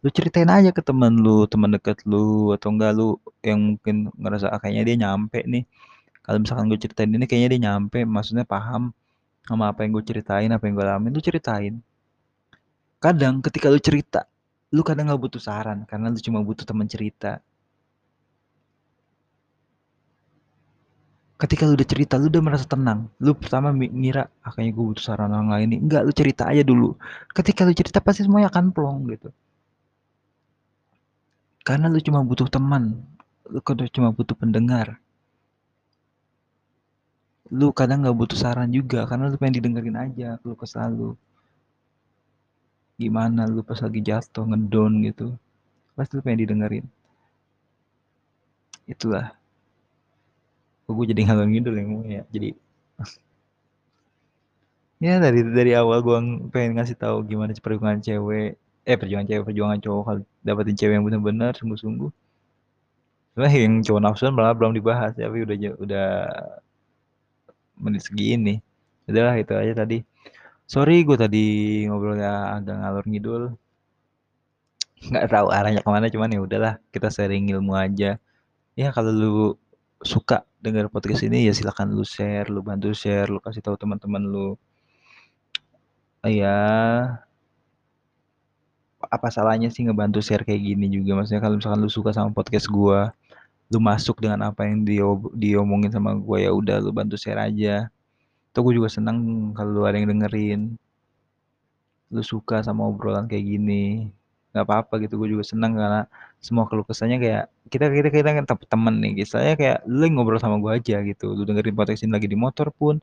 Lu 0.02 0.08
ceritain 0.10 0.50
aja 0.50 0.74
ke 0.74 0.82
temen 0.82 1.22
lu, 1.22 1.46
temen 1.46 1.70
deket 1.70 2.02
lu, 2.10 2.50
atau 2.50 2.74
enggak 2.74 2.92
lu 2.98 3.22
yang 3.46 3.78
mungkin 3.78 4.10
ngerasa 4.18 4.50
ah, 4.50 4.58
kayaknya 4.58 4.82
dia 4.90 4.96
nyampe 5.06 5.46
nih. 5.46 5.62
Kalau 6.26 6.42
misalkan 6.42 6.66
gue 6.66 6.80
ceritain 6.82 7.10
ini 7.14 7.26
kayaknya 7.30 7.48
dia 7.54 7.60
nyampe, 7.70 8.02
maksudnya 8.02 8.42
paham 8.42 8.90
sama 9.46 9.70
apa 9.70 9.86
yang 9.86 9.94
gue 9.94 10.04
ceritain, 10.10 10.50
apa 10.50 10.66
yang 10.66 10.74
gue 10.74 10.82
alamin, 10.82 11.14
lu 11.14 11.22
ceritain. 11.22 11.78
Kadang 12.98 13.38
ketika 13.46 13.70
lu 13.70 13.78
cerita, 13.78 14.26
lu 14.74 14.82
kadang 14.82 15.06
gak 15.06 15.22
butuh 15.22 15.38
saran, 15.38 15.86
karena 15.86 16.10
lu 16.10 16.18
cuma 16.18 16.42
butuh 16.42 16.66
temen 16.66 16.90
cerita. 16.90 17.38
Ketika 21.36 21.68
lu 21.68 21.76
udah 21.76 21.88
cerita 21.88 22.14
lu 22.16 22.32
udah 22.32 22.42
merasa 22.44 22.64
tenang. 22.64 23.12
Lu 23.20 23.36
pertama 23.36 23.68
ngira 23.72 24.28
ah 24.40 24.50
kayaknya 24.52 24.72
gue 24.72 24.84
butuh 24.92 25.04
saran 25.04 25.32
orang 25.32 25.52
lain 25.52 25.66
nih. 25.76 25.80
Enggak 25.84 26.02
lu 26.08 26.12
cerita 26.16 26.42
aja 26.48 26.62
dulu. 26.64 26.96
Ketika 27.32 27.68
lu 27.68 27.72
cerita 27.76 27.98
pasti 28.00 28.24
semuanya 28.24 28.48
akan 28.48 28.72
plong 28.72 28.98
gitu. 29.12 29.28
Karena 31.60 31.92
lu 31.92 32.00
cuma 32.00 32.24
butuh 32.24 32.48
teman. 32.48 33.04
Lu 33.52 33.60
cuma 33.92 34.08
butuh 34.16 34.36
pendengar. 34.36 34.96
Lu 37.52 37.70
kadang 37.70 38.02
nggak 38.02 38.16
butuh 38.16 38.38
saran 38.38 38.72
juga 38.72 39.06
karena 39.06 39.30
lu 39.30 39.36
pengen 39.38 39.62
didengerin 39.62 39.96
aja 39.96 40.40
lu 40.42 40.56
kesal 40.56 40.90
lu. 40.90 41.10
Gimana 42.96 43.44
lu 43.44 43.60
pas 43.60 43.78
lagi 43.84 44.00
jatuh 44.00 44.48
ngedon 44.48 45.04
gitu. 45.04 45.36
Pasti 45.92 46.16
lu 46.16 46.24
pengen 46.24 46.48
didengerin. 46.48 46.86
Itulah 48.88 49.36
gue 50.86 51.06
jadi 51.10 51.20
ngalor 51.26 51.46
ngidul 51.50 51.74
yang 51.74 51.90
ya 52.06 52.22
jadi 52.30 52.48
ya 55.04 55.18
dari 55.18 55.42
dari 55.42 55.72
awal 55.74 55.98
gue 56.00 56.16
pengen 56.54 56.78
ngasih 56.78 56.96
tahu 56.96 57.26
gimana 57.26 57.52
perjuangan 57.58 58.00
cewek 58.00 58.56
eh 58.86 58.94
perjuangan 58.94 59.26
cewek 59.26 59.44
perjuangan 59.50 59.78
cowok 59.82 60.02
kalau 60.06 60.20
dapetin 60.46 60.78
cewek 60.78 60.94
yang 60.94 61.04
benar-benar 61.04 61.52
sungguh-sungguh. 61.58 62.10
Sebenarnya 63.34 63.58
yang 63.66 63.74
cowok 63.82 64.00
nafsuan 64.00 64.32
malah 64.32 64.54
belum 64.54 64.72
dibahas 64.78 65.12
tapi 65.18 65.42
udah 65.42 65.56
udah 65.82 66.08
menit 67.82 68.06
segini. 68.06 68.62
Udahlah 69.10 69.34
itu 69.42 69.52
aja 69.58 69.82
tadi. 69.82 70.06
Sorry 70.70 71.02
gue 71.02 71.18
tadi 71.18 71.44
ngobrolnya 71.90 72.62
agak 72.62 72.78
ngalor 72.78 73.04
ngidul. 73.10 73.42
Nggak 75.10 75.26
tahu 75.34 75.46
arahnya 75.50 75.82
ke 75.82 75.90
mana 75.90 76.06
cuman 76.08 76.32
ya 76.32 76.40
udahlah 76.46 76.72
kita 76.94 77.10
sharing 77.10 77.50
ilmu 77.50 77.74
aja. 77.74 78.22
Ya 78.78 78.88
kalau 78.94 79.10
lu 79.10 79.34
suka 80.04 80.44
dengar 80.60 80.90
podcast 80.92 81.24
ini 81.24 81.48
ya 81.48 81.52
silahkan 81.56 81.88
lu 81.88 82.04
share, 82.04 82.48
lu 82.52 82.60
bantu 82.60 82.92
share, 82.92 83.28
lu 83.32 83.40
kasih 83.40 83.62
tahu 83.64 83.76
teman-teman 83.80 84.22
lu. 84.24 84.48
Ya 86.26 86.58
apa 89.06 89.28
salahnya 89.30 89.70
sih 89.70 89.86
ngebantu 89.86 90.18
share 90.24 90.42
kayak 90.42 90.62
gini 90.62 90.86
juga? 90.90 91.16
Maksudnya 91.16 91.40
kalau 91.44 91.56
misalkan 91.60 91.80
lu 91.84 91.90
suka 91.92 92.10
sama 92.10 92.34
podcast 92.34 92.66
gua 92.68 93.14
lu 93.66 93.82
masuk 93.82 94.22
dengan 94.22 94.46
apa 94.46 94.62
yang 94.62 94.86
dia 94.86 95.02
diomongin 95.34 95.90
sama 95.90 96.14
gua 96.14 96.38
ya 96.38 96.50
udah 96.54 96.78
lu 96.82 96.90
bantu 96.94 97.14
share 97.18 97.38
aja. 97.40 97.90
Tuh 98.54 98.62
gue 98.64 98.74
juga 98.80 98.88
senang 98.88 99.52
kalau 99.52 99.70
lu 99.76 99.82
ada 99.84 100.00
yang 100.00 100.08
dengerin. 100.08 100.80
Lu 102.08 102.22
suka 102.24 102.62
sama 102.64 102.88
obrolan 102.88 103.28
kayak 103.28 103.44
gini 103.44 104.08
nggak 104.56 104.66
apa-apa 104.72 105.04
gitu 105.04 105.20
gue 105.20 105.28
juga 105.36 105.44
senang 105.44 105.76
karena 105.76 106.08
semua 106.40 106.64
keluh 106.64 106.88
kesahnya 106.88 107.20
kayak 107.20 107.44
kita 107.68 107.92
kita 107.92 108.08
kita 108.08 108.30
kan 108.40 108.44
temen 108.48 108.94
nih 109.04 109.10
gitu. 109.20 109.36
Saya 109.36 109.52
kayak 109.52 109.84
lu 109.84 110.08
ngobrol 110.08 110.40
sama 110.40 110.56
gue 110.64 110.72
aja 110.80 111.04
gitu. 111.04 111.36
Lu 111.36 111.44
dengerin 111.44 111.76
podcast 111.76 112.00
ini 112.08 112.16
lagi 112.16 112.28
di 112.32 112.38
motor 112.40 112.72
pun 112.72 112.96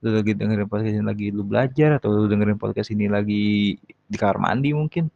lu 0.00 0.08
lagi 0.14 0.32
dengerin 0.38 0.70
podcast 0.70 0.94
ini 0.94 1.04
lagi 1.04 1.26
lu 1.34 1.42
belajar 1.42 1.98
atau 1.98 2.08
lu 2.14 2.30
dengerin 2.30 2.56
podcast 2.62 2.94
ini 2.94 3.10
lagi 3.10 3.74
di 3.82 4.16
kamar 4.16 4.38
mandi 4.38 4.70
mungkin. 4.70 5.10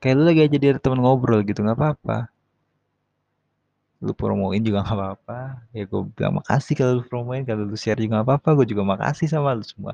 Kayak 0.00 0.14
lu 0.16 0.24
lagi 0.24 0.40
aja 0.48 0.56
dia 0.56 0.72
temen 0.80 1.04
ngobrol 1.04 1.44
gitu 1.44 1.60
nggak 1.60 1.76
apa-apa. 1.76 2.32
Lu 4.00 4.12
promoin 4.16 4.60
juga 4.64 4.80
nggak 4.80 4.96
apa-apa. 4.96 5.40
Ya 5.76 5.84
gue 5.84 6.00
bilang 6.16 6.40
makasih 6.40 6.74
kalau 6.80 6.92
lu 7.00 7.04
promoin 7.04 7.44
kalau 7.44 7.68
lu 7.68 7.76
share 7.76 8.00
juga 8.00 8.20
nggak 8.20 8.26
apa-apa. 8.32 8.48
Gue 8.56 8.66
juga 8.72 8.82
makasih 8.88 9.28
sama 9.28 9.52
lu 9.52 9.64
semua. 9.66 9.92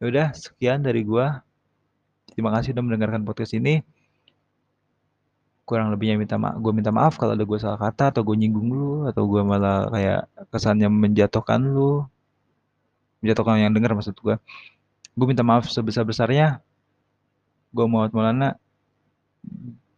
Ya 0.00 0.04
udah 0.08 0.28
sekian 0.36 0.80
dari 0.80 1.04
gue 1.04 1.26
Terima 2.40 2.56
kasih 2.56 2.72
sudah 2.72 2.80
mendengarkan 2.80 3.20
podcast 3.20 3.52
ini. 3.52 3.84
Kurang 5.68 5.92
lebihnya 5.92 6.16
minta 6.16 6.40
maaf, 6.40 6.56
gue 6.56 6.72
minta 6.72 6.88
maaf 6.88 7.20
kalau 7.20 7.36
ada 7.36 7.44
gue 7.44 7.58
salah 7.60 7.76
kata 7.76 8.16
atau 8.16 8.24
gue 8.24 8.32
nyinggung 8.32 8.72
lu 8.72 9.04
atau 9.04 9.28
gue 9.28 9.44
malah 9.44 9.92
kayak 9.92 10.24
kesannya 10.48 10.88
menjatuhkan 10.88 11.60
lu, 11.60 12.08
menjatuhkan 13.20 13.60
yang 13.60 13.76
dengar 13.76 13.92
maksud 13.92 14.16
gue. 14.16 14.40
Gue 15.12 15.26
minta 15.28 15.44
maaf 15.44 15.68
sebesar-besarnya. 15.68 16.64
Gue 17.76 17.84
Muhammad 17.84 18.16
Maulana, 18.16 18.48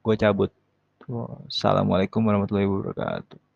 gue 0.02 0.14
cabut. 0.18 0.50
Assalamualaikum 1.46 2.26
warahmatullahi 2.26 2.66
wabarakatuh. 2.66 3.51